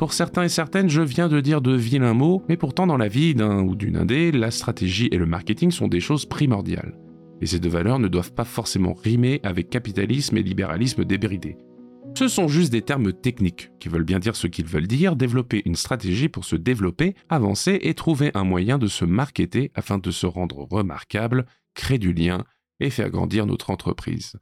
Pour 0.00 0.14
certains 0.14 0.44
et 0.44 0.48
certaines, 0.48 0.88
je 0.88 1.02
viens 1.02 1.28
de 1.28 1.42
dire 1.42 1.60
de 1.60 1.76
vilains 1.76 2.14
mots, 2.14 2.42
mais 2.48 2.56
pourtant 2.56 2.86
dans 2.86 2.96
la 2.96 3.08
vie 3.08 3.34
d'un 3.34 3.60
ou 3.60 3.76
d'une 3.76 3.98
indé, 3.98 4.32
la 4.32 4.50
stratégie 4.50 5.10
et 5.12 5.18
le 5.18 5.26
marketing 5.26 5.70
sont 5.70 5.88
des 5.88 6.00
choses 6.00 6.24
primordiales. 6.24 6.96
Et 7.42 7.46
ces 7.46 7.58
deux 7.58 7.68
valeurs 7.68 7.98
ne 7.98 8.08
doivent 8.08 8.32
pas 8.32 8.46
forcément 8.46 8.94
rimer 8.94 9.40
avec 9.42 9.68
capitalisme 9.68 10.38
et 10.38 10.42
libéralisme 10.42 11.04
débridé. 11.04 11.58
Ce 12.16 12.28
sont 12.28 12.48
juste 12.48 12.72
des 12.72 12.80
termes 12.80 13.12
techniques 13.12 13.72
qui 13.78 13.90
veulent 13.90 14.04
bien 14.04 14.20
dire 14.20 14.36
ce 14.36 14.46
qu'ils 14.46 14.64
veulent 14.64 14.86
dire, 14.86 15.16
développer 15.16 15.60
une 15.66 15.76
stratégie 15.76 16.30
pour 16.30 16.46
se 16.46 16.56
développer, 16.56 17.14
avancer 17.28 17.78
et 17.82 17.92
trouver 17.92 18.30
un 18.32 18.44
moyen 18.44 18.78
de 18.78 18.86
se 18.86 19.04
marketer 19.04 19.70
afin 19.74 19.98
de 19.98 20.10
se 20.10 20.24
rendre 20.24 20.66
remarquable, 20.70 21.44
créer 21.74 21.98
du 21.98 22.14
lien 22.14 22.44
et 22.80 22.88
faire 22.88 23.10
grandir 23.10 23.44
notre 23.44 23.68
entreprise. 23.68 24.32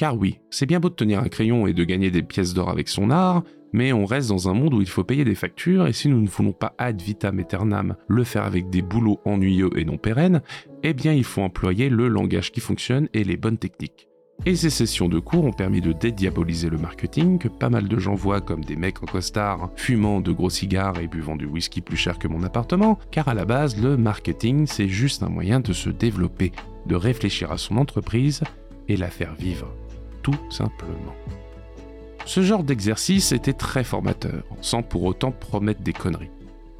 Car 0.00 0.16
oui, 0.16 0.40
c'est 0.48 0.64
bien 0.64 0.80
beau 0.80 0.88
de 0.88 0.94
tenir 0.94 1.20
un 1.20 1.28
crayon 1.28 1.66
et 1.66 1.74
de 1.74 1.84
gagner 1.84 2.10
des 2.10 2.22
pièces 2.22 2.54
d'or 2.54 2.70
avec 2.70 2.88
son 2.88 3.10
art, 3.10 3.42
mais 3.74 3.92
on 3.92 4.06
reste 4.06 4.30
dans 4.30 4.48
un 4.48 4.54
monde 4.54 4.72
où 4.72 4.80
il 4.80 4.88
faut 4.88 5.04
payer 5.04 5.26
des 5.26 5.34
factures, 5.34 5.86
et 5.86 5.92
si 5.92 6.08
nous 6.08 6.22
ne 6.22 6.26
voulons 6.26 6.54
pas 6.54 6.74
ad 6.78 7.02
vitam 7.02 7.38
aeternam 7.38 7.96
le 8.08 8.24
faire 8.24 8.44
avec 8.44 8.70
des 8.70 8.80
boulots 8.80 9.20
ennuyeux 9.26 9.68
et 9.76 9.84
non 9.84 9.98
pérennes, 9.98 10.40
eh 10.82 10.94
bien 10.94 11.12
il 11.12 11.22
faut 11.22 11.42
employer 11.42 11.90
le 11.90 12.08
langage 12.08 12.50
qui 12.50 12.60
fonctionne 12.60 13.10
et 13.12 13.24
les 13.24 13.36
bonnes 13.36 13.58
techniques. 13.58 14.08
Et 14.46 14.56
ces 14.56 14.70
sessions 14.70 15.10
de 15.10 15.18
cours 15.18 15.44
ont 15.44 15.52
permis 15.52 15.82
de 15.82 15.92
dédiaboliser 15.92 16.70
le 16.70 16.78
marketing, 16.78 17.36
que 17.36 17.48
pas 17.48 17.68
mal 17.68 17.86
de 17.86 17.98
gens 17.98 18.14
voient 18.14 18.40
comme 18.40 18.64
des 18.64 18.76
mecs 18.76 19.02
en 19.02 19.06
costard, 19.06 19.70
fumant 19.76 20.22
de 20.22 20.32
gros 20.32 20.48
cigares 20.48 20.98
et 20.98 21.08
buvant 21.08 21.36
du 21.36 21.44
whisky 21.44 21.82
plus 21.82 21.98
cher 21.98 22.18
que 22.18 22.26
mon 22.26 22.42
appartement, 22.42 22.98
car 23.10 23.28
à 23.28 23.34
la 23.34 23.44
base, 23.44 23.78
le 23.78 23.98
marketing, 23.98 24.66
c'est 24.66 24.88
juste 24.88 25.22
un 25.22 25.28
moyen 25.28 25.60
de 25.60 25.74
se 25.74 25.90
développer, 25.90 26.52
de 26.86 26.94
réfléchir 26.94 27.52
à 27.52 27.58
son 27.58 27.76
entreprise 27.76 28.40
et 28.88 28.96
la 28.96 29.10
faire 29.10 29.34
vivre. 29.34 29.68
Tout 30.22 30.38
simplement. 30.50 31.14
Ce 32.26 32.42
genre 32.42 32.62
d'exercice 32.62 33.32
était 33.32 33.52
très 33.52 33.84
formateur, 33.84 34.44
sans 34.60 34.82
pour 34.82 35.04
autant 35.04 35.32
promettre 35.32 35.82
des 35.82 35.92
conneries 35.92 36.30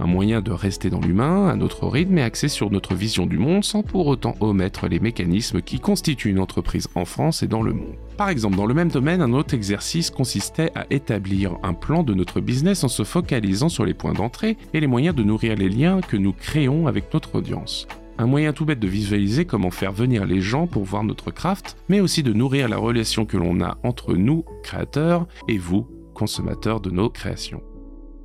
un 0.00 0.06
moyen 0.06 0.40
de 0.40 0.50
rester 0.50 0.88
dans 0.88 1.00
l'humain, 1.00 1.48
à 1.48 1.56
notre 1.56 1.86
rythme 1.86 2.18
et 2.18 2.22
axé 2.22 2.48
sur 2.48 2.70
notre 2.70 2.94
vision 2.94 3.26
du 3.26 3.38
monde 3.38 3.64
sans 3.64 3.82
pour 3.82 4.06
autant 4.06 4.34
omettre 4.40 4.88
les 4.88 4.98
mécanismes 4.98 5.60
qui 5.60 5.78
constituent 5.78 6.30
une 6.30 6.40
entreprise 6.40 6.88
en 6.94 7.04
France 7.04 7.42
et 7.42 7.48
dans 7.48 7.62
le 7.62 7.74
monde. 7.74 7.94
Par 8.16 8.30
exemple, 8.30 8.56
dans 8.56 8.66
le 8.66 8.74
même 8.74 8.90
domaine, 8.90 9.20
un 9.20 9.32
autre 9.32 9.54
exercice 9.54 10.10
consistait 10.10 10.72
à 10.74 10.86
établir 10.90 11.58
un 11.62 11.74
plan 11.74 12.02
de 12.02 12.14
notre 12.14 12.40
business 12.40 12.82
en 12.82 12.88
se 12.88 13.04
focalisant 13.04 13.68
sur 13.68 13.84
les 13.84 13.94
points 13.94 14.14
d'entrée 14.14 14.56
et 14.72 14.80
les 14.80 14.86
moyens 14.86 15.14
de 15.14 15.22
nourrir 15.22 15.54
les 15.56 15.68
liens 15.68 16.00
que 16.00 16.16
nous 16.16 16.32
créons 16.32 16.86
avec 16.86 17.12
notre 17.12 17.34
audience. 17.34 17.86
Un 18.20 18.26
moyen 18.26 18.52
tout 18.52 18.66
bête 18.66 18.80
de 18.80 18.86
visualiser 18.86 19.46
comment 19.46 19.70
faire 19.70 19.92
venir 19.92 20.26
les 20.26 20.42
gens 20.42 20.66
pour 20.66 20.84
voir 20.84 21.04
notre 21.04 21.30
craft, 21.30 21.78
mais 21.88 22.00
aussi 22.00 22.22
de 22.22 22.34
nourrir 22.34 22.68
la 22.68 22.76
relation 22.76 23.24
que 23.24 23.38
l'on 23.38 23.62
a 23.62 23.78
entre 23.82 24.14
nous, 24.14 24.44
créateurs, 24.62 25.26
et 25.48 25.56
vous, 25.56 25.88
consommateurs 26.12 26.82
de 26.82 26.90
nos 26.90 27.08
créations. 27.08 27.62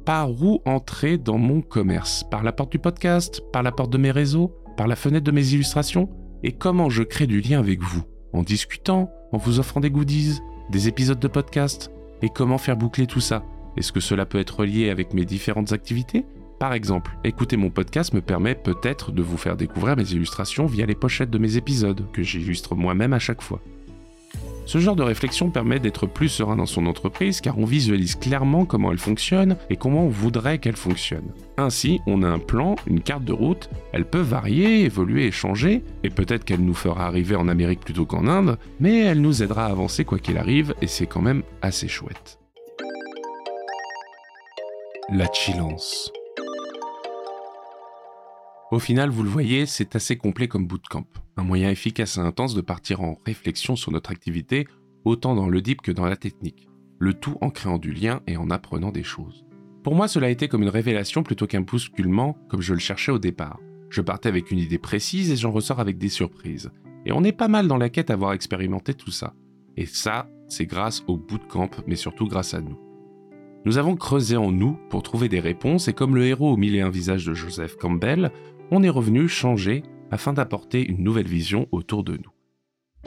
Par 0.03 0.31
où 0.31 0.59
entrer 0.65 1.17
dans 1.17 1.37
mon 1.37 1.61
commerce? 1.61 2.25
Par 2.29 2.43
la 2.43 2.51
porte 2.51 2.73
du 2.73 2.77
podcast? 2.77 3.41
Par 3.53 3.63
la 3.63 3.71
porte 3.71 3.89
de 3.89 3.97
mes 3.97 4.11
réseaux? 4.11 4.53
Par 4.75 4.87
la 4.87 4.97
fenêtre 4.97 5.23
de 5.23 5.31
mes 5.31 5.53
illustrations? 5.53 6.09
Et 6.43 6.51
comment 6.51 6.89
je 6.89 7.03
crée 7.03 7.25
du 7.25 7.39
lien 7.39 7.59
avec 7.59 7.81
vous? 7.81 8.03
En 8.33 8.43
discutant 8.43 9.09
En 9.31 9.37
vous 9.37 9.59
offrant 9.59 9.79
des 9.79 9.91
goodies 9.91 10.41
Des 10.71 10.89
épisodes 10.89 11.19
de 11.19 11.29
podcast? 11.29 11.89
Et 12.21 12.27
comment 12.27 12.57
faire 12.57 12.75
boucler 12.75 13.07
tout 13.07 13.21
ça? 13.21 13.45
Est-ce 13.77 13.93
que 13.93 14.01
cela 14.01 14.25
peut 14.25 14.39
être 14.39 14.65
lié 14.65 14.89
avec 14.89 15.13
mes 15.13 15.23
différentes 15.23 15.71
activités? 15.71 16.25
Par 16.65 16.73
exemple, 16.73 17.15
écouter 17.23 17.57
mon 17.57 17.69
podcast 17.69 18.11
me 18.15 18.21
permet 18.21 18.55
peut-être 18.55 19.11
de 19.11 19.21
vous 19.21 19.37
faire 19.37 19.55
découvrir 19.55 19.95
mes 19.95 20.13
illustrations 20.13 20.65
via 20.65 20.87
les 20.87 20.95
pochettes 20.95 21.29
de 21.29 21.37
mes 21.37 21.57
épisodes, 21.57 22.07
que 22.11 22.23
j'illustre 22.23 22.73
moi-même 22.73 23.13
à 23.13 23.19
chaque 23.19 23.43
fois. 23.43 23.61
Ce 24.65 24.79
genre 24.79 24.95
de 24.95 25.03
réflexion 25.03 25.51
permet 25.51 25.79
d'être 25.79 26.07
plus 26.07 26.27
serein 26.27 26.55
dans 26.55 26.65
son 26.65 26.87
entreprise 26.87 27.39
car 27.39 27.59
on 27.59 27.65
visualise 27.65 28.15
clairement 28.15 28.65
comment 28.65 28.91
elle 28.91 28.97
fonctionne 28.97 29.57
et 29.69 29.75
comment 29.77 30.05
on 30.05 30.09
voudrait 30.09 30.57
qu'elle 30.57 30.75
fonctionne. 30.75 31.33
Ainsi, 31.57 31.99
on 32.07 32.23
a 32.23 32.27
un 32.27 32.39
plan, 32.39 32.77
une 32.87 33.01
carte 33.01 33.25
de 33.25 33.33
route, 33.33 33.69
elle 33.93 34.05
peut 34.05 34.17
varier, 34.17 34.85
évoluer 34.85 35.27
et 35.27 35.31
changer, 35.31 35.83
et 36.03 36.09
peut-être 36.09 36.45
qu'elle 36.45 36.65
nous 36.65 36.73
fera 36.73 37.05
arriver 37.05 37.35
en 37.35 37.47
Amérique 37.47 37.81
plutôt 37.81 38.07
qu'en 38.07 38.25
Inde, 38.25 38.57
mais 38.79 39.01
elle 39.01 39.21
nous 39.21 39.43
aidera 39.43 39.67
à 39.67 39.71
avancer 39.71 40.03
quoi 40.03 40.17
qu'il 40.17 40.39
arrive 40.39 40.73
et 40.81 40.87
c'est 40.87 41.05
quand 41.05 41.21
même 41.21 41.43
assez 41.61 41.87
chouette. 41.87 42.39
La 45.11 45.31
chillance. 45.31 46.11
Au 48.71 48.79
final, 48.79 49.11
vous 49.11 49.21
le 49.21 49.29
voyez, 49.29 49.67
c'est 49.67 49.95
assez 49.95 50.17
complet 50.17 50.47
comme 50.47 50.65
bootcamp. 50.65 51.05
Un 51.37 51.43
moyen 51.43 51.69
efficace 51.69 52.17
et 52.17 52.21
intense 52.21 52.55
de 52.55 52.61
partir 52.61 53.01
en 53.01 53.19
réflexion 53.23 53.75
sur 53.75 53.91
notre 53.91 54.09
activité, 54.09 54.67
autant 55.03 55.35
dans 55.35 55.47
le 55.47 55.61
deep 55.61 55.83
que 55.83 55.91
dans 55.91 56.05
la 56.05 56.15
technique. 56.15 56.67
Le 56.97 57.13
tout 57.13 57.37
en 57.41 57.51
créant 57.51 57.77
du 57.77 57.91
lien 57.91 58.21
et 58.25 58.37
en 58.37 58.49
apprenant 58.49 58.91
des 58.91 59.03
choses. 59.03 59.45
Pour 59.83 59.93
moi, 59.93 60.07
cela 60.07 60.27
a 60.27 60.31
été 60.31 60.47
comme 60.47 60.63
une 60.63 60.69
révélation 60.69 61.21
plutôt 61.21 61.45
qu'un 61.45 61.61
bousculement 61.61 62.39
comme 62.49 62.61
je 62.61 62.73
le 62.73 62.79
cherchais 62.79 63.11
au 63.11 63.19
départ. 63.19 63.59
Je 63.91 64.01
partais 64.01 64.29
avec 64.29 64.49
une 64.49 64.57
idée 64.57 64.79
précise 64.79 65.31
et 65.31 65.35
j'en 65.35 65.51
ressors 65.51 65.79
avec 65.79 65.99
des 65.99 66.09
surprises. 66.09 66.71
Et 67.05 67.11
on 67.11 67.23
est 67.23 67.31
pas 67.31 67.47
mal 67.47 67.67
dans 67.67 67.77
la 67.77 67.89
quête 67.89 68.09
à 68.09 68.13
avoir 68.13 68.33
expérimenté 68.33 68.95
tout 68.95 69.11
ça. 69.11 69.35
Et 69.77 69.85
ça, 69.85 70.27
c'est 70.47 70.65
grâce 70.65 71.03
au 71.07 71.17
bootcamp, 71.17 71.69
mais 71.85 71.95
surtout 71.95 72.27
grâce 72.27 72.55
à 72.55 72.61
nous. 72.61 72.79
Nous 73.65 73.77
avons 73.77 73.95
creusé 73.95 74.37
en 74.37 74.51
nous 74.51 74.77
pour 74.89 75.01
trouver 75.01 75.27
des 75.27 75.39
réponses 75.39 75.87
et 75.87 75.93
comme 75.93 76.15
le 76.15 76.25
héros 76.25 76.53
au 76.53 76.57
mille 76.57 76.75
et 76.75 76.81
un 76.81 76.89
visages 76.89 77.25
de 77.25 77.33
Joseph 77.33 77.77
Campbell, 77.77 78.31
on 78.71 78.83
est 78.83 78.89
revenu 78.89 79.27
changer 79.27 79.83
afin 80.11 80.33
d'apporter 80.33 80.85
une 80.87 81.03
nouvelle 81.03 81.27
vision 81.27 81.67
autour 81.71 82.03
de 82.03 82.13
nous. 82.13 82.31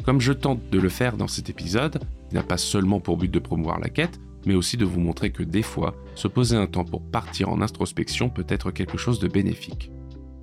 Comme 0.04 0.20
je 0.20 0.32
tente 0.32 0.70
de 0.70 0.78
le 0.78 0.88
faire 0.88 1.16
dans 1.16 1.28
cet 1.28 1.50
épisode, 1.50 2.00
il 2.30 2.34
n'a 2.34 2.42
pas 2.42 2.56
seulement 2.56 3.00
pour 3.00 3.16
but 3.16 3.30
de 3.30 3.38
promouvoir 3.38 3.80
la 3.80 3.88
quête, 3.88 4.20
mais 4.46 4.54
aussi 4.54 4.76
de 4.76 4.84
vous 4.84 5.00
montrer 5.00 5.30
que 5.30 5.42
des 5.42 5.62
fois, 5.62 5.94
se 6.14 6.28
poser 6.28 6.56
un 6.56 6.66
temps 6.66 6.84
pour 6.84 7.02
partir 7.02 7.48
en 7.48 7.60
introspection 7.60 8.30
peut 8.30 8.46
être 8.48 8.70
quelque 8.70 8.98
chose 8.98 9.18
de 9.18 9.28
bénéfique. 9.28 9.90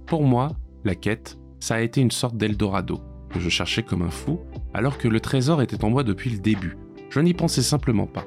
Pour 0.06 0.24
moi, 0.24 0.52
la 0.84 0.96
quête, 0.96 1.38
ça 1.60 1.76
a 1.76 1.82
été 1.82 2.02
une 2.02 2.12
sorte 2.12 2.38
d'Eldorado, 2.38 3.00
que 3.30 3.40
je 3.40 3.50
cherchais 3.50 3.84
comme 3.84 4.02
un 4.02 4.12
fou, 4.12 4.40
alors 4.74 4.98
que 4.98 5.08
le 5.08 5.20
trésor 5.20 5.62
était 5.62 5.84
en 5.84 5.90
moi 5.90 6.04
depuis 6.04 6.30
le 6.30 6.40
début. 6.40 6.78
Je 7.10 7.20
n'y 7.20 7.34
pensais 7.34 7.62
simplement 7.62 8.08
pas. 8.08 8.26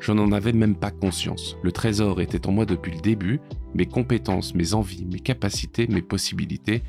Je 0.00 0.12
n'en 0.12 0.32
avais 0.32 0.52
même 0.52 0.74
pas 0.74 0.90
conscience. 0.90 1.56
Le 1.62 1.72
trésor 1.72 2.20
était 2.20 2.46
en 2.46 2.52
moi 2.52 2.64
depuis 2.64 2.92
le 2.92 3.00
début, 3.00 3.40
mes 3.74 3.86
compétences, 3.86 4.54
mes 4.54 4.74
envies, 4.74 5.04
mes 5.04 5.20
capacités, 5.20 5.86
mes 5.86 6.02
possibilités, 6.02 6.82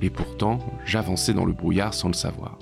et 0.00 0.10
pourtant 0.10 0.58
j'avançais 0.84 1.34
dans 1.34 1.44
le 1.44 1.52
brouillard 1.52 1.94
sans 1.94 2.08
le 2.08 2.14
savoir. 2.14 2.58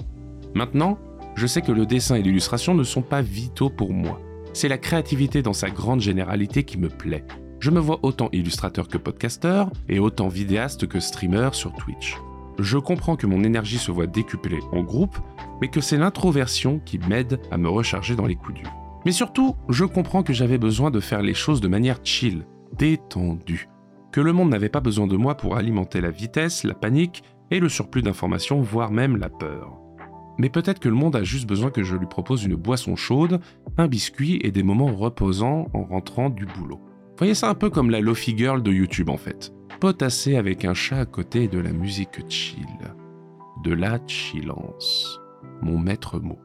Maintenant, 0.54 0.98
je 1.36 1.46
sais 1.46 1.62
que 1.62 1.72
le 1.72 1.86
dessin 1.86 2.16
et 2.16 2.22
l'illustration 2.22 2.74
ne 2.74 2.84
sont 2.84 3.02
pas 3.02 3.22
vitaux 3.22 3.70
pour 3.70 3.92
moi. 3.92 4.20
C'est 4.52 4.68
la 4.68 4.76
créativité 4.76 5.40
dans 5.40 5.54
sa 5.54 5.70
grande 5.70 6.00
généralité 6.00 6.64
qui 6.64 6.78
me 6.78 6.88
plaît. 6.88 7.24
Je 7.60 7.70
me 7.70 7.80
vois 7.80 8.00
autant 8.02 8.28
illustrateur 8.32 8.88
que 8.88 8.98
podcasteur 8.98 9.70
et 9.88 9.98
autant 9.98 10.28
vidéaste 10.28 10.88
que 10.88 11.00
streamer 11.00 11.50
sur 11.52 11.72
Twitch. 11.74 12.16
Je 12.58 12.76
comprends 12.76 13.16
que 13.16 13.26
mon 13.26 13.44
énergie 13.44 13.78
se 13.78 13.92
voit 13.92 14.06
décuplée 14.06 14.60
en 14.72 14.82
groupe, 14.82 15.16
mais 15.60 15.68
que 15.68 15.80
c'est 15.80 15.96
l'introversion 15.96 16.80
qui 16.84 16.98
m'aide 16.98 17.40
à 17.50 17.56
me 17.56 17.68
recharger 17.68 18.14
dans 18.14 18.26
les 18.26 18.34
coups 18.34 18.60
durs. 18.60 18.81
Mais 19.04 19.12
surtout, 19.12 19.56
je 19.68 19.84
comprends 19.84 20.22
que 20.22 20.32
j'avais 20.32 20.58
besoin 20.58 20.90
de 20.90 21.00
faire 21.00 21.22
les 21.22 21.34
choses 21.34 21.60
de 21.60 21.68
manière 21.68 22.00
chill, 22.04 22.46
détendue. 22.78 23.68
Que 24.12 24.20
le 24.20 24.32
monde 24.32 24.50
n'avait 24.50 24.68
pas 24.68 24.80
besoin 24.80 25.06
de 25.06 25.16
moi 25.16 25.36
pour 25.36 25.56
alimenter 25.56 26.00
la 26.00 26.10
vitesse, 26.10 26.64
la 26.64 26.74
panique 26.74 27.22
et 27.50 27.60
le 27.60 27.68
surplus 27.68 28.02
d'informations, 28.02 28.60
voire 28.60 28.90
même 28.90 29.16
la 29.16 29.28
peur. 29.28 29.78
Mais 30.38 30.48
peut-être 30.48 30.78
que 30.78 30.88
le 30.88 30.94
monde 30.94 31.16
a 31.16 31.22
juste 31.22 31.48
besoin 31.48 31.70
que 31.70 31.82
je 31.82 31.96
lui 31.96 32.06
propose 32.06 32.44
une 32.44 32.56
boisson 32.56 32.96
chaude, 32.96 33.40
un 33.76 33.88
biscuit 33.88 34.38
et 34.42 34.50
des 34.50 34.62
moments 34.62 34.94
reposants 34.94 35.68
en 35.74 35.84
rentrant 35.84 36.30
du 36.30 36.46
boulot. 36.46 36.80
Voyez 37.18 37.34
ça 37.34 37.50
un 37.50 37.54
peu 37.54 37.70
comme 37.70 37.90
la 37.90 38.00
Lofi 38.00 38.36
Girl 38.36 38.62
de 38.62 38.72
YouTube 38.72 39.10
en 39.10 39.18
fait. 39.18 39.52
Potassé 39.80 40.36
avec 40.36 40.64
un 40.64 40.74
chat 40.74 41.00
à 41.00 41.06
côté 41.06 41.48
de 41.48 41.58
la 41.58 41.72
musique 41.72 42.28
chill. 42.28 42.66
De 43.62 43.72
la 43.72 43.98
chillance. 44.06 45.20
Mon 45.60 45.78
maître 45.78 46.18
mot. 46.18 46.38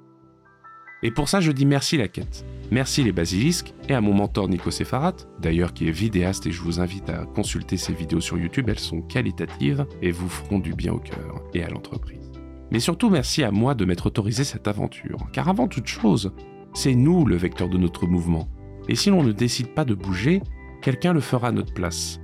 Et 1.08 1.12
pour 1.12 1.30
ça, 1.30 1.40
je 1.40 1.54
dis 1.54 1.66
merci 1.66 1.96
la 1.96 2.10
quête. 2.10 2.46
Merci 2.70 3.02
les 3.02 3.14
basilisques 3.14 3.74
et 3.88 3.94
à 3.94 4.02
mon 4.02 4.14
mentor 4.14 4.50
Nico 4.50 4.72
Sefarat, 4.72 5.16
d'ailleurs 5.40 5.74
qui 5.74 5.88
est 5.88 5.92
vidéaste 5.92 6.48
et 6.48 6.52
je 6.52 6.62
vous 6.62 6.82
invite 6.82 7.10
à 7.10 7.24
consulter 7.24 7.78
ses 7.78 7.94
vidéos 7.94 8.20
sur 8.20 8.38
YouTube, 8.38 8.68
elles 8.68 8.78
sont 8.78 9.00
qualitatives 9.00 9.86
et 10.02 10.12
vous 10.12 10.28
feront 10.28 10.60
du 10.60 10.74
bien 10.74 10.92
au 10.92 11.00
cœur 11.00 11.42
et 11.54 11.64
à 11.64 11.70
l'entreprise. 11.70 12.30
Mais 12.72 12.82
surtout 12.82 13.10
merci 13.10 13.42
à 13.42 13.52
moi 13.52 13.74
de 13.74 13.86
m'être 13.86 14.08
autorisé 14.08 14.44
cette 14.44 14.68
aventure, 14.68 15.20
car 15.32 15.48
avant 15.48 15.70
toute 15.70 15.88
chose, 15.88 16.34
c'est 16.74 16.94
nous 16.94 17.26
le 17.26 17.38
vecteur 17.38 17.70
de 17.70 17.78
notre 17.78 18.06
mouvement. 18.06 18.50
Et 18.90 18.96
si 18.96 19.10
l'on 19.10 19.24
ne 19.24 19.32
décide 19.32 19.74
pas 19.74 19.86
de 19.86 19.94
bouger, 19.94 20.42
quelqu'un 20.82 21.14
le 21.14 21.22
fera 21.22 21.48
à 21.48 21.54
notre 21.54 21.74
place. 21.74 22.20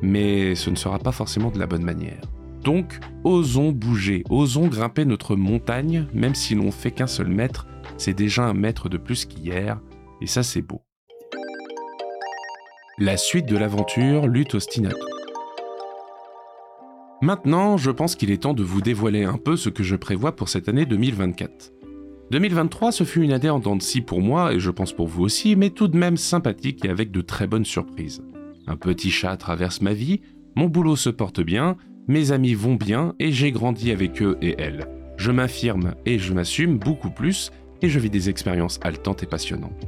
Mais 0.00 0.54
ce 0.54 0.70
ne 0.70 0.76
sera 0.76 1.00
pas 1.00 1.10
forcément 1.10 1.50
de 1.50 1.58
la 1.58 1.66
bonne 1.66 1.84
manière. 1.84 2.22
Donc, 2.62 3.00
osons 3.24 3.72
bouger, 3.72 4.22
osons 4.30 4.68
grimper 4.68 5.04
notre 5.04 5.34
montagne, 5.34 6.06
même 6.14 6.36
si 6.36 6.54
l'on 6.54 6.70
fait 6.70 6.92
qu'un 6.92 7.06
seul 7.08 7.28
mètre, 7.28 7.66
c'est 7.98 8.14
déjà 8.14 8.44
un 8.44 8.54
mètre 8.54 8.88
de 8.88 8.96
plus 8.96 9.26
qu'hier, 9.26 9.80
et 10.22 10.26
ça 10.26 10.42
c'est 10.42 10.62
beau. 10.62 10.80
La 12.98 13.16
suite 13.16 13.46
de 13.46 13.56
l'aventure 13.56 14.26
lutte 14.26 14.54
ostinato. 14.54 15.06
Maintenant, 17.20 17.76
je 17.76 17.90
pense 17.90 18.14
qu'il 18.14 18.30
est 18.30 18.42
temps 18.42 18.54
de 18.54 18.62
vous 18.62 18.80
dévoiler 18.80 19.24
un 19.24 19.38
peu 19.38 19.56
ce 19.56 19.68
que 19.68 19.82
je 19.82 19.96
prévois 19.96 20.36
pour 20.36 20.48
cette 20.48 20.68
année 20.68 20.86
2024. 20.86 21.72
2023, 22.30 22.92
ce 22.92 23.04
fut 23.04 23.22
une 23.22 23.32
année 23.32 23.50
en 23.50 23.58
dents 23.58 23.78
pour 24.06 24.20
moi, 24.20 24.52
et 24.52 24.60
je 24.60 24.70
pense 24.70 24.92
pour 24.92 25.08
vous 25.08 25.24
aussi, 25.24 25.56
mais 25.56 25.70
tout 25.70 25.88
de 25.88 25.96
même 25.96 26.16
sympathique 26.16 26.84
et 26.84 26.90
avec 26.90 27.10
de 27.10 27.20
très 27.20 27.46
bonnes 27.46 27.64
surprises. 27.64 28.22
Un 28.66 28.76
petit 28.76 29.10
chat 29.10 29.36
traverse 29.36 29.80
ma 29.80 29.94
vie, 29.94 30.20
mon 30.54 30.66
boulot 30.66 30.94
se 30.94 31.10
porte 31.10 31.40
bien, 31.40 31.76
mes 32.06 32.32
amis 32.32 32.54
vont 32.54 32.74
bien, 32.74 33.14
et 33.18 33.32
j'ai 33.32 33.50
grandi 33.50 33.90
avec 33.90 34.22
eux 34.22 34.36
et 34.42 34.54
elles. 34.58 34.86
Je 35.16 35.30
m'affirme 35.32 35.94
et 36.06 36.18
je 36.18 36.32
m'assume 36.32 36.78
beaucoup 36.78 37.10
plus, 37.10 37.50
et 37.82 37.88
je 37.88 37.98
vis 37.98 38.10
des 38.10 38.28
expériences 38.28 38.80
haletantes 38.82 39.22
et 39.22 39.26
passionnantes. 39.26 39.86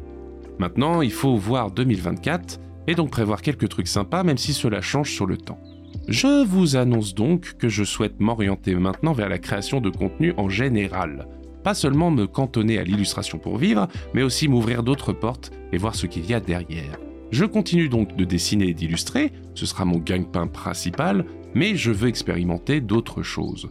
Maintenant, 0.58 1.02
il 1.02 1.12
faut 1.12 1.36
voir 1.36 1.70
2024 1.70 2.60
et 2.86 2.94
donc 2.94 3.10
prévoir 3.10 3.42
quelques 3.42 3.68
trucs 3.68 3.88
sympas 3.88 4.22
même 4.22 4.38
si 4.38 4.52
cela 4.52 4.80
change 4.80 5.12
sur 5.12 5.26
le 5.26 5.36
temps. 5.36 5.60
Je 6.08 6.44
vous 6.44 6.76
annonce 6.76 7.14
donc 7.14 7.54
que 7.58 7.68
je 7.68 7.84
souhaite 7.84 8.20
m'orienter 8.20 8.74
maintenant 8.74 9.12
vers 9.12 9.28
la 9.28 9.38
création 9.38 9.80
de 9.80 9.90
contenu 9.90 10.34
en 10.36 10.48
général. 10.48 11.26
Pas 11.62 11.74
seulement 11.74 12.10
me 12.10 12.26
cantonner 12.26 12.78
à 12.78 12.84
l'illustration 12.84 13.38
pour 13.38 13.58
vivre, 13.58 13.86
mais 14.14 14.22
aussi 14.22 14.48
m'ouvrir 14.48 14.82
d'autres 14.82 15.12
portes 15.12 15.50
et 15.72 15.78
voir 15.78 15.94
ce 15.94 16.06
qu'il 16.06 16.26
y 16.26 16.34
a 16.34 16.40
derrière. 16.40 16.98
Je 17.30 17.44
continue 17.44 17.88
donc 17.88 18.16
de 18.16 18.24
dessiner 18.24 18.68
et 18.68 18.74
d'illustrer, 18.74 19.32
ce 19.54 19.66
sera 19.66 19.84
mon 19.84 19.98
gagne-pain 19.98 20.46
principal, 20.46 21.24
mais 21.54 21.76
je 21.76 21.90
veux 21.90 22.08
expérimenter 22.08 22.80
d'autres 22.80 23.22
choses. 23.22 23.70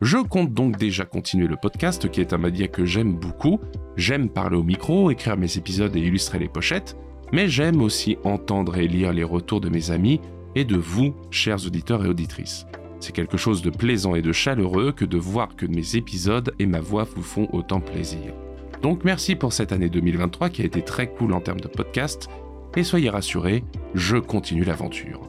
Je 0.00 0.16
compte 0.16 0.54
donc 0.54 0.78
déjà 0.78 1.04
continuer 1.04 1.46
le 1.46 1.56
podcast 1.56 2.10
qui 2.10 2.22
est 2.22 2.32
un 2.32 2.38
média 2.38 2.68
que 2.68 2.86
j'aime 2.86 3.12
beaucoup. 3.12 3.60
J'aime 3.96 4.30
parler 4.30 4.56
au 4.56 4.62
micro, 4.62 5.10
écrire 5.10 5.36
mes 5.36 5.58
épisodes 5.58 5.94
et 5.94 6.00
illustrer 6.00 6.38
les 6.38 6.48
pochettes, 6.48 6.96
mais 7.32 7.48
j'aime 7.48 7.82
aussi 7.82 8.16
entendre 8.24 8.78
et 8.78 8.88
lire 8.88 9.12
les 9.12 9.24
retours 9.24 9.60
de 9.60 9.68
mes 9.68 9.90
amis 9.90 10.20
et 10.54 10.64
de 10.64 10.76
vous, 10.76 11.14
chers 11.30 11.66
auditeurs 11.66 12.02
et 12.04 12.08
auditrices. 12.08 12.66
C'est 12.98 13.14
quelque 13.14 13.36
chose 13.36 13.60
de 13.60 13.68
plaisant 13.68 14.14
et 14.14 14.22
de 14.22 14.32
chaleureux 14.32 14.92
que 14.92 15.04
de 15.04 15.18
voir 15.18 15.54
que 15.54 15.66
mes 15.66 15.96
épisodes 15.96 16.54
et 16.58 16.66
ma 16.66 16.80
voix 16.80 17.04
vous 17.04 17.22
font 17.22 17.48
autant 17.52 17.80
plaisir. 17.80 18.32
Donc 18.80 19.04
merci 19.04 19.36
pour 19.36 19.52
cette 19.52 19.72
année 19.72 19.90
2023 19.90 20.48
qui 20.48 20.62
a 20.62 20.64
été 20.64 20.80
très 20.80 21.10
cool 21.10 21.34
en 21.34 21.40
termes 21.40 21.60
de 21.60 21.68
podcast, 21.68 22.28
et 22.74 22.84
soyez 22.84 23.10
rassurés, 23.10 23.64
je 23.94 24.16
continue 24.16 24.64
l'aventure. 24.64 25.28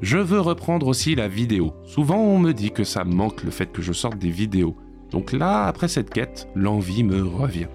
Je 0.00 0.18
veux 0.18 0.40
reprendre 0.40 0.86
aussi 0.86 1.16
la 1.16 1.26
vidéo. 1.26 1.74
Souvent 1.84 2.18
on 2.18 2.38
me 2.38 2.52
dit 2.52 2.70
que 2.70 2.84
ça 2.84 3.02
manque 3.02 3.42
le 3.42 3.50
fait 3.50 3.72
que 3.72 3.82
je 3.82 3.92
sorte 3.92 4.18
des 4.18 4.30
vidéos. 4.30 4.76
Donc 5.10 5.32
là, 5.32 5.64
après 5.64 5.88
cette 5.88 6.10
quête, 6.10 6.48
l'envie 6.54 7.02
me 7.02 7.24
revient. 7.24 7.66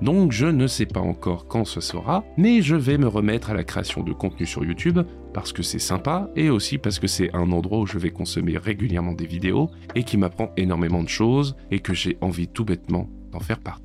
Donc 0.00 0.32
je 0.32 0.46
ne 0.46 0.66
sais 0.66 0.86
pas 0.86 1.00
encore 1.00 1.46
quand 1.48 1.64
ce 1.64 1.80
sera, 1.80 2.24
mais 2.36 2.62
je 2.62 2.76
vais 2.76 2.98
me 2.98 3.08
remettre 3.08 3.50
à 3.50 3.54
la 3.54 3.64
création 3.64 4.02
de 4.02 4.12
contenu 4.12 4.46
sur 4.46 4.64
YouTube 4.64 5.00
parce 5.34 5.52
que 5.52 5.62
c'est 5.62 5.78
sympa 5.78 6.30
et 6.36 6.48
aussi 6.48 6.78
parce 6.78 6.98
que 6.98 7.06
c'est 7.06 7.34
un 7.34 7.50
endroit 7.52 7.80
où 7.80 7.86
je 7.86 7.98
vais 7.98 8.10
consommer 8.10 8.56
régulièrement 8.56 9.12
des 9.12 9.26
vidéos 9.26 9.70
et 9.94 10.02
qui 10.02 10.16
m'apprend 10.16 10.52
énormément 10.56 11.02
de 11.02 11.08
choses 11.08 11.56
et 11.70 11.80
que 11.80 11.94
j'ai 11.94 12.16
envie 12.20 12.48
tout 12.48 12.64
bêtement 12.64 13.08
d'en 13.32 13.40
faire 13.40 13.58
partie. 13.60 13.82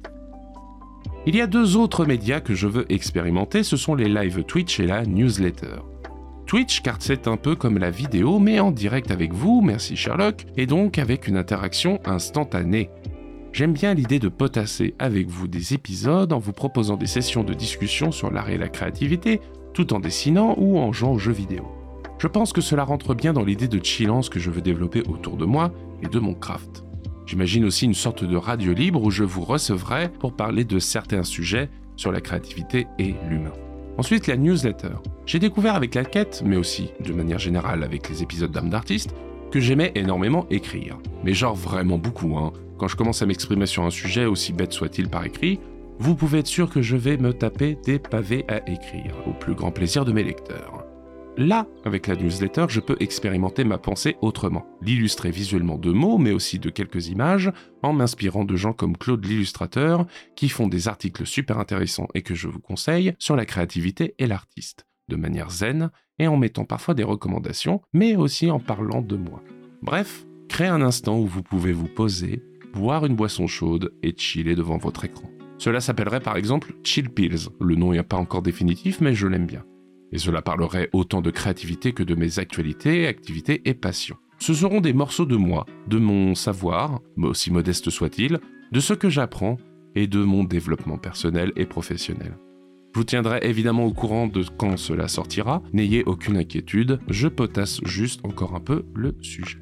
Il 1.26 1.36
y 1.36 1.42
a 1.42 1.48
deux 1.48 1.78
autres 1.78 2.06
médias 2.06 2.40
que 2.40 2.56
je 2.56 2.68
veux 2.68 2.92
expérimenter, 2.92 3.64
ce 3.64 3.78
sont 3.78 3.96
les 3.96 4.10
live 4.10 4.44
Twitch 4.44 4.80
et 4.80 4.88
la 4.88 5.06
newsletter. 5.06 5.91
Twitch 6.52 6.82
car 6.82 6.98
c'est 7.00 7.30
un 7.30 7.38
peu 7.38 7.56
comme 7.56 7.78
la 7.78 7.92
vidéo 7.92 8.38
mais 8.38 8.60
en 8.60 8.72
direct 8.72 9.10
avec 9.10 9.32
vous, 9.32 9.62
merci 9.62 9.96
Sherlock, 9.96 10.46
et 10.58 10.66
donc 10.66 10.98
avec 10.98 11.30
une 11.30 11.38
interaction 11.38 12.02
instantanée. 12.04 12.90
J'aime 13.54 13.72
bien 13.72 13.94
l'idée 13.94 14.20
de 14.20 14.28
potasser 14.28 14.94
avec 15.00 15.30
vous 15.30 15.48
des 15.48 15.74
épisodes 15.74 16.34
en 16.34 16.40
vous 16.40 16.52
proposant 16.52 16.98
des 16.98 17.08
sessions 17.08 17.46
de 17.46 17.54
discussion 17.54 18.12
sur 18.12 18.32
l'art 18.32 18.50
et 18.50 18.58
la 18.58 18.68
créativité, 18.68 19.40
tout 19.74 19.94
en 19.94 20.02
dessinant 20.02 20.56
ou 20.58 20.78
en 20.78 20.92
jouant 20.92 21.14
aux 21.14 21.18
jeux 21.18 21.32
vidéo. 21.32 21.72
Je 22.20 22.28
pense 22.28 22.52
que 22.52 22.60
cela 22.60 22.84
rentre 22.84 23.14
bien 23.16 23.32
dans 23.32 23.46
l'idée 23.46 23.70
de 23.70 23.82
chillance 23.82 24.28
que 24.28 24.42
je 24.42 24.52
veux 24.52 24.62
développer 24.62 25.04
autour 25.08 25.38
de 25.38 25.46
moi 25.46 25.72
et 26.04 26.10
de 26.10 26.20
mon 26.20 26.34
craft. 26.34 26.84
J'imagine 27.26 27.64
aussi 27.64 27.86
une 27.86 27.94
sorte 27.94 28.26
de 28.26 28.36
radio 28.36 28.74
libre 28.74 29.02
où 29.02 29.10
je 29.10 29.24
vous 29.24 29.46
recevrai 29.46 30.10
pour 30.20 30.36
parler 30.36 30.66
de 30.66 30.80
certains 30.80 31.24
sujets 31.24 31.70
sur 31.96 32.12
la 32.12 32.20
créativité 32.20 32.88
et 33.00 33.16
l'humain. 33.30 33.54
Ensuite, 33.98 34.28
la 34.28 34.38
newsletter. 34.38 34.96
J'ai 35.26 35.40
découvert 35.40 35.76
avec 35.76 35.96
la 35.96 36.06
quête, 36.06 36.42
mais 36.46 36.56
aussi 36.56 36.92
de 37.06 37.14
manière 37.14 37.40
générale 37.40 37.84
avec 37.84 38.10
les 38.10 38.24
épisodes 38.24 38.52
d'âme 38.52 38.70
d'artiste, 38.70 39.14
que 39.52 39.60
j'aimais 39.60 39.92
énormément 39.96 40.48
écrire. 40.50 40.98
Mais 41.24 41.34
genre 41.34 41.56
vraiment 41.56 41.98
beaucoup, 41.98 42.38
hein. 42.38 42.54
Quand 42.78 42.88
je 42.88 42.96
commence 42.96 43.22
à 43.22 43.28
m'exprimer 43.28 43.68
sur 43.68 43.84
un 43.84 43.92
sujet, 43.92 44.26
aussi 44.26 44.54
bête 44.54 44.74
soit-il 44.74 45.08
par 45.08 45.24
écrit, 45.24 45.60
vous 46.00 46.16
pouvez 46.16 46.40
être 46.40 46.48
sûr 46.48 46.68
que 46.68 46.82
je 46.82 46.98
vais 46.98 47.18
me 47.18 47.32
taper 47.32 47.78
des 47.86 48.00
pavés 48.00 48.44
à 48.48 48.68
écrire, 48.68 49.16
au 49.28 49.34
plus 49.34 49.54
grand 49.54 49.70
plaisir 49.70 50.04
de 50.04 50.12
mes 50.12 50.24
lecteurs. 50.24 50.81
Là, 51.38 51.66
avec 51.86 52.08
la 52.08 52.16
newsletter, 52.16 52.66
je 52.68 52.82
peux 52.82 52.98
expérimenter 53.00 53.64
ma 53.64 53.78
pensée 53.78 54.18
autrement, 54.22 54.66
l'illustrer 54.82 55.32
visuellement 55.32 55.78
de 55.78 55.92
mots, 55.92 56.18
mais 56.18 56.32
aussi 56.32 56.60
de 56.60 56.70
quelques 56.70 57.08
images, 57.08 57.52
en 57.84 57.94
m'inspirant 57.94 58.44
de 58.44 58.56
gens 58.58 58.74
comme 58.74 58.98
Claude 58.98 59.26
l'illustrateur, 59.26 60.06
qui 60.36 60.50
font 60.50 60.68
des 60.68 60.90
articles 60.90 61.26
super 61.26 61.58
intéressants 61.58 62.10
et 62.16 62.22
que 62.22 62.36
je 62.36 62.50
vous 62.50 62.60
conseille 62.60 63.14
sur 63.18 63.38
la 63.38 63.46
créativité 63.46 64.14
et 64.20 64.28
l'artiste, 64.28 64.86
de 65.08 65.16
manière 65.16 65.50
zen, 65.50 65.90
et 66.20 66.28
en 66.28 66.36
mettant 66.36 66.66
parfois 66.66 66.96
des 66.96 67.04
recommandations, 67.04 67.82
mais 67.94 68.18
aussi 68.18 68.52
en 68.52 68.60
parlant 68.60 69.02
de 69.02 69.16
moi. 69.16 69.42
Bref, 69.82 70.26
créez 70.50 70.68
un 70.68 70.82
instant 70.82 71.18
où 71.18 71.26
vous 71.26 71.44
pouvez 71.44 71.72
vous 71.72 71.88
poser, 71.88 72.44
boire 72.74 73.06
une 73.06 73.16
boisson 73.16 73.48
chaude 73.48 73.94
et 74.04 74.14
chiller 74.18 74.56
devant 74.56 74.78
votre 74.78 75.06
écran. 75.06 75.30
Cela 75.58 75.80
s'appellerait 75.80 76.20
par 76.20 76.36
exemple 76.36 76.74
Chill 76.84 77.10
Pills. 77.10 77.50
Le 77.62 77.76
nom 77.76 77.94
n'est 77.94 78.04
pas 78.04 78.18
encore 78.18 78.42
définitif, 78.42 79.00
mais 79.00 79.14
je 79.14 79.28
l'aime 79.28 79.46
bien. 79.46 79.64
Et 80.12 80.18
cela 80.18 80.42
parlerait 80.42 80.90
autant 80.94 81.22
de 81.22 81.32
créativité 81.32 81.94
que 81.94 82.04
de 82.04 82.16
mes 82.16 82.40
actualités, 82.40 83.08
activités 83.08 83.62
et 83.66 83.74
passions. 83.74 84.18
Ce 84.40 84.54
seront 84.54 84.82
des 84.82 84.94
morceaux 84.94 85.26
de 85.26 85.36
moi, 85.36 85.66
de 85.88 86.00
mon 86.00 86.36
savoir, 86.36 87.00
aussi 87.18 87.52
modeste 87.52 87.90
soit-il, 87.90 88.40
de 88.72 88.80
ce 88.80 88.94
que 88.94 89.10
j'apprends 89.10 89.58
et 89.96 90.08
de 90.08 90.24
mon 90.24 90.44
développement 90.44 90.98
personnel 90.98 91.52
et 91.56 91.66
professionnel. 91.66 92.38
Je 92.94 93.00
vous 93.00 93.06
tiendrai 93.06 93.40
évidemment 93.44 93.86
au 93.86 93.94
courant 93.94 94.28
de 94.28 94.44
quand 94.58 94.78
cela 94.78 95.08
sortira, 95.08 95.62
n'ayez 95.74 96.04
aucune 96.06 96.38
inquiétude, 96.38 97.00
je 97.08 97.28
potasse 97.28 97.80
juste 97.86 98.26
encore 98.26 98.56
un 98.56 98.60
peu 98.60 98.84
le 98.94 99.16
sujet. 99.22 99.60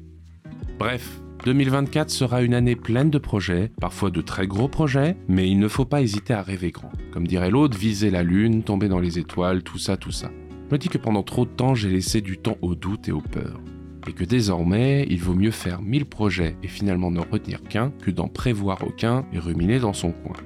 Bref, 0.78 1.20
2024 1.44 2.10
sera 2.10 2.42
une 2.42 2.54
année 2.54 2.74
pleine 2.74 3.10
de 3.10 3.18
projets, 3.18 3.70
parfois 3.80 4.10
de 4.10 4.20
très 4.20 4.46
gros 4.46 4.68
projets, 4.68 5.16
mais 5.28 5.48
il 5.48 5.58
ne 5.58 5.68
faut 5.68 5.84
pas 5.84 6.02
hésiter 6.02 6.34
à 6.34 6.42
rêver 6.42 6.70
grand. 6.70 6.90
Comme 7.12 7.26
dirait 7.26 7.50
l'autre, 7.50 7.78
viser 7.78 8.10
la 8.10 8.22
lune, 8.22 8.62
tomber 8.62 8.88
dans 8.88 8.98
les 8.98 9.18
étoiles, 9.18 9.62
tout 9.62 9.78
ça, 9.78 9.96
tout 9.96 10.10
ça. 10.10 10.30
Je 10.70 10.76
me 10.76 10.78
dis 10.78 10.88
que 10.88 10.98
pendant 10.98 11.24
trop 11.24 11.46
de 11.46 11.50
temps, 11.50 11.74
j'ai 11.74 11.88
laissé 11.88 12.20
du 12.20 12.38
temps 12.38 12.56
au 12.62 12.76
doute 12.76 13.08
et 13.08 13.12
aux 13.12 13.20
peurs. 13.20 13.60
Et 14.06 14.12
que 14.12 14.22
désormais, 14.22 15.04
il 15.10 15.18
vaut 15.18 15.34
mieux 15.34 15.50
faire 15.50 15.82
mille 15.82 16.04
projets 16.04 16.54
et 16.62 16.68
finalement 16.68 17.10
ne 17.10 17.18
retenir 17.18 17.60
qu'un 17.64 17.90
que 17.90 18.12
d'en 18.12 18.28
prévoir 18.28 18.86
aucun 18.86 19.26
et 19.32 19.40
ruminer 19.40 19.80
dans 19.80 19.92
son 19.92 20.12
coin. 20.12 20.36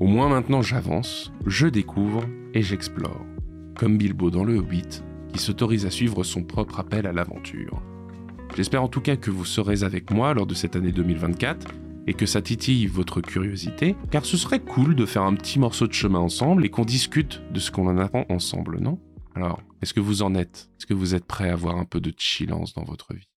Au 0.00 0.08
moins 0.08 0.28
maintenant 0.28 0.60
j'avance, 0.60 1.32
je 1.46 1.68
découvre 1.68 2.24
et 2.52 2.62
j'explore. 2.62 3.24
Comme 3.76 3.96
Bilbo 3.96 4.28
dans 4.32 4.42
le 4.42 4.56
Hobbit, 4.56 5.04
qui 5.32 5.38
s'autorise 5.38 5.86
à 5.86 5.90
suivre 5.90 6.24
son 6.24 6.42
propre 6.42 6.80
appel 6.80 7.06
à 7.06 7.12
l'aventure. 7.12 7.80
J'espère 8.56 8.82
en 8.82 8.88
tout 8.88 9.00
cas 9.00 9.14
que 9.14 9.30
vous 9.30 9.44
serez 9.44 9.84
avec 9.84 10.10
moi 10.10 10.34
lors 10.34 10.48
de 10.48 10.54
cette 10.54 10.74
année 10.74 10.90
2024 10.90 11.68
et 12.08 12.14
que 12.14 12.26
ça 12.26 12.42
titille 12.42 12.88
votre 12.88 13.20
curiosité, 13.20 13.94
car 14.10 14.24
ce 14.24 14.36
serait 14.36 14.58
cool 14.58 14.96
de 14.96 15.06
faire 15.06 15.22
un 15.22 15.34
petit 15.34 15.60
morceau 15.60 15.86
de 15.86 15.92
chemin 15.92 16.18
ensemble 16.18 16.64
et 16.64 16.70
qu'on 16.70 16.84
discute 16.84 17.40
de 17.52 17.60
ce 17.60 17.70
qu'on 17.70 17.86
en 17.86 17.98
apprend 17.98 18.26
ensemble, 18.30 18.80
non? 18.80 18.98
Alors, 19.38 19.60
est-ce 19.82 19.94
que 19.94 20.00
vous 20.00 20.22
en 20.22 20.34
êtes? 20.34 20.68
Est-ce 20.76 20.86
que 20.86 20.94
vous 20.94 21.14
êtes 21.14 21.24
prêt 21.24 21.48
à 21.48 21.52
avoir 21.52 21.76
un 21.76 21.84
peu 21.84 22.00
de 22.00 22.12
chillance 22.18 22.74
dans 22.74 22.82
votre 22.82 23.14
vie? 23.14 23.28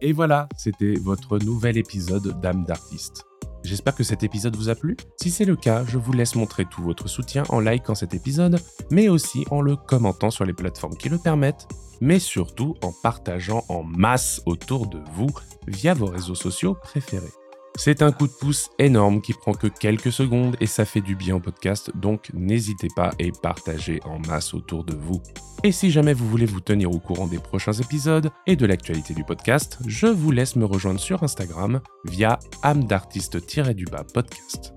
Et 0.00 0.12
voilà, 0.12 0.48
c'était 0.56 0.96
votre 0.96 1.38
nouvel 1.38 1.78
épisode 1.78 2.40
d'âme 2.40 2.64
d'artiste. 2.64 3.24
J'espère 3.62 3.94
que 3.94 4.02
cet 4.02 4.24
épisode 4.24 4.56
vous 4.56 4.70
a 4.70 4.74
plu. 4.74 4.96
Si 5.22 5.30
c'est 5.30 5.44
le 5.44 5.54
cas, 5.54 5.84
je 5.84 5.98
vous 5.98 6.12
laisse 6.12 6.34
montrer 6.34 6.64
tout 6.64 6.82
votre 6.82 7.06
soutien 7.06 7.44
en 7.48 7.60
likant 7.60 7.94
cet 7.94 8.12
épisode, 8.12 8.58
mais 8.90 9.08
aussi 9.08 9.44
en 9.52 9.60
le 9.60 9.76
commentant 9.76 10.32
sur 10.32 10.44
les 10.44 10.54
plateformes 10.54 10.96
qui 10.96 11.08
le 11.08 11.18
permettent, 11.18 11.68
mais 12.00 12.18
surtout 12.18 12.74
en 12.82 12.92
partageant 13.04 13.62
en 13.68 13.84
masse 13.84 14.42
autour 14.46 14.88
de 14.88 14.98
vous 15.12 15.30
via 15.68 15.94
vos 15.94 16.06
réseaux 16.06 16.34
sociaux 16.34 16.74
préférés. 16.74 17.30
C'est 17.78 18.02
un 18.02 18.10
coup 18.10 18.26
de 18.26 18.32
pouce 18.32 18.70
énorme 18.80 19.20
qui 19.20 19.32
prend 19.32 19.52
que 19.52 19.68
quelques 19.68 20.10
secondes 20.10 20.56
et 20.60 20.66
ça 20.66 20.84
fait 20.84 21.00
du 21.00 21.14
bien 21.14 21.36
au 21.36 21.40
podcast, 21.40 21.92
donc 21.94 22.28
n'hésitez 22.34 22.88
pas 22.96 23.12
et 23.20 23.30
partagez 23.30 24.00
en 24.04 24.18
masse 24.18 24.52
autour 24.52 24.82
de 24.82 24.96
vous. 24.96 25.22
Et 25.62 25.70
si 25.70 25.92
jamais 25.92 26.12
vous 26.12 26.28
voulez 26.28 26.44
vous 26.44 26.60
tenir 26.60 26.90
au 26.90 26.98
courant 26.98 27.28
des 27.28 27.38
prochains 27.38 27.72
épisodes 27.72 28.30
et 28.48 28.56
de 28.56 28.66
l'actualité 28.66 29.14
du 29.14 29.22
podcast, 29.22 29.78
je 29.86 30.08
vous 30.08 30.32
laisse 30.32 30.56
me 30.56 30.64
rejoindre 30.64 30.98
sur 30.98 31.22
Instagram 31.22 31.80
via 32.04 32.40
âme 32.64 32.82
d'artiste-du-bas 32.82 34.02
podcast. 34.12 34.74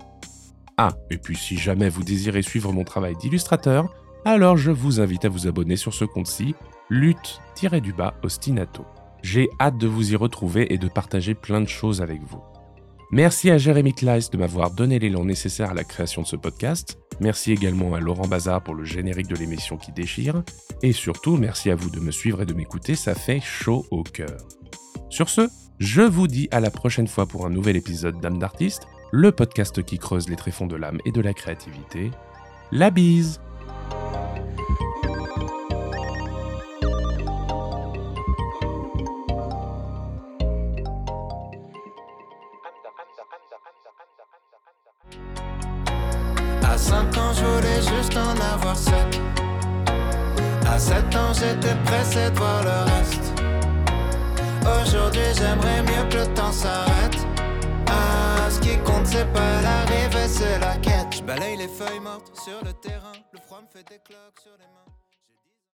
Ah, 0.76 0.92
et 1.10 1.18
puis 1.18 1.36
si 1.36 1.56
jamais 1.56 1.88
vous 1.88 2.04
désirez 2.04 2.42
suivre 2.42 2.72
mon 2.72 2.84
travail 2.84 3.16
d'illustrateur, 3.16 3.92
alors 4.24 4.56
je 4.56 4.70
vous 4.70 5.00
invite 5.00 5.24
à 5.24 5.28
vous 5.28 5.48
abonner 5.48 5.74
sur 5.74 5.92
ce 5.92 6.04
compte-ci, 6.04 6.54
lutte-du-bas 6.88 8.14
ostinato. 8.22 8.86
J'ai 9.24 9.48
hâte 9.60 9.76
de 9.78 9.88
vous 9.88 10.12
y 10.12 10.16
retrouver 10.16 10.72
et 10.72 10.78
de 10.78 10.86
partager 10.86 11.34
plein 11.34 11.60
de 11.60 11.68
choses 11.68 12.00
avec 12.00 12.22
vous. 12.22 12.40
Merci 13.14 13.50
à 13.50 13.58
Jérémy 13.58 13.92
Kleiss 13.92 14.30
de 14.30 14.38
m'avoir 14.38 14.70
donné 14.70 14.98
l'élan 14.98 15.26
nécessaire 15.26 15.72
à 15.72 15.74
la 15.74 15.84
création 15.84 16.22
de 16.22 16.26
ce 16.26 16.34
podcast. 16.34 16.98
Merci 17.20 17.52
également 17.52 17.92
à 17.94 18.00
Laurent 18.00 18.26
Bazar 18.26 18.62
pour 18.62 18.74
le 18.74 18.84
générique 18.84 19.26
de 19.26 19.36
l'émission 19.36 19.76
qui 19.76 19.92
déchire. 19.92 20.42
Et 20.80 20.92
surtout, 20.92 21.36
merci 21.36 21.70
à 21.70 21.74
vous 21.74 21.90
de 21.90 22.00
me 22.00 22.10
suivre 22.10 22.40
et 22.40 22.46
de 22.46 22.54
m'écouter, 22.54 22.94
ça 22.94 23.14
fait 23.14 23.40
chaud 23.40 23.84
au 23.90 24.02
cœur. 24.02 24.38
Sur 25.10 25.28
ce, 25.28 25.46
je 25.78 26.00
vous 26.00 26.26
dis 26.26 26.48
à 26.52 26.60
la 26.60 26.70
prochaine 26.70 27.06
fois 27.06 27.26
pour 27.26 27.44
un 27.44 27.50
nouvel 27.50 27.76
épisode 27.76 28.18
d'âme 28.18 28.38
d'artiste, 28.38 28.86
le 29.10 29.30
podcast 29.30 29.82
qui 29.82 29.98
creuse 29.98 30.30
les 30.30 30.36
tréfonds 30.36 30.66
de 30.66 30.76
l'âme 30.76 30.98
et 31.04 31.12
de 31.12 31.20
la 31.20 31.34
créativité. 31.34 32.10
La 32.70 32.90
bise 32.90 33.42
À 51.32 51.34
7 51.34 51.44
ans, 51.44 51.48
j'étais 51.48 51.74
pressé 51.84 52.30
de 52.30 52.36
voir 52.36 52.62
le 52.62 52.92
reste. 52.92 53.32
Aujourd'hui 54.82 55.22
j'aimerais 55.34 55.82
mieux 55.82 56.08
que 56.10 56.16
le 56.18 56.34
temps 56.34 56.52
s'arrête. 56.52 57.16
Ah, 57.86 58.50
ce 58.50 58.60
qui 58.60 58.76
compte 58.80 59.06
c'est 59.06 59.32
pas 59.32 59.62
l'arrivée, 59.62 60.28
c'est 60.28 60.58
la 60.58 60.76
quête. 60.76 61.16
Je 61.16 61.22
balaye 61.22 61.56
les 61.56 61.68
feuilles 61.68 62.00
mortes 62.00 62.38
sur 62.38 62.62
le 62.62 62.74
terrain, 62.74 63.12
le 63.32 63.38
froid 63.46 63.62
me 63.62 63.66
fait 63.66 63.88
des 63.88 63.98
cloques 64.04 64.40
sur 64.42 64.52
les 64.58 64.66
mains. 64.66 64.81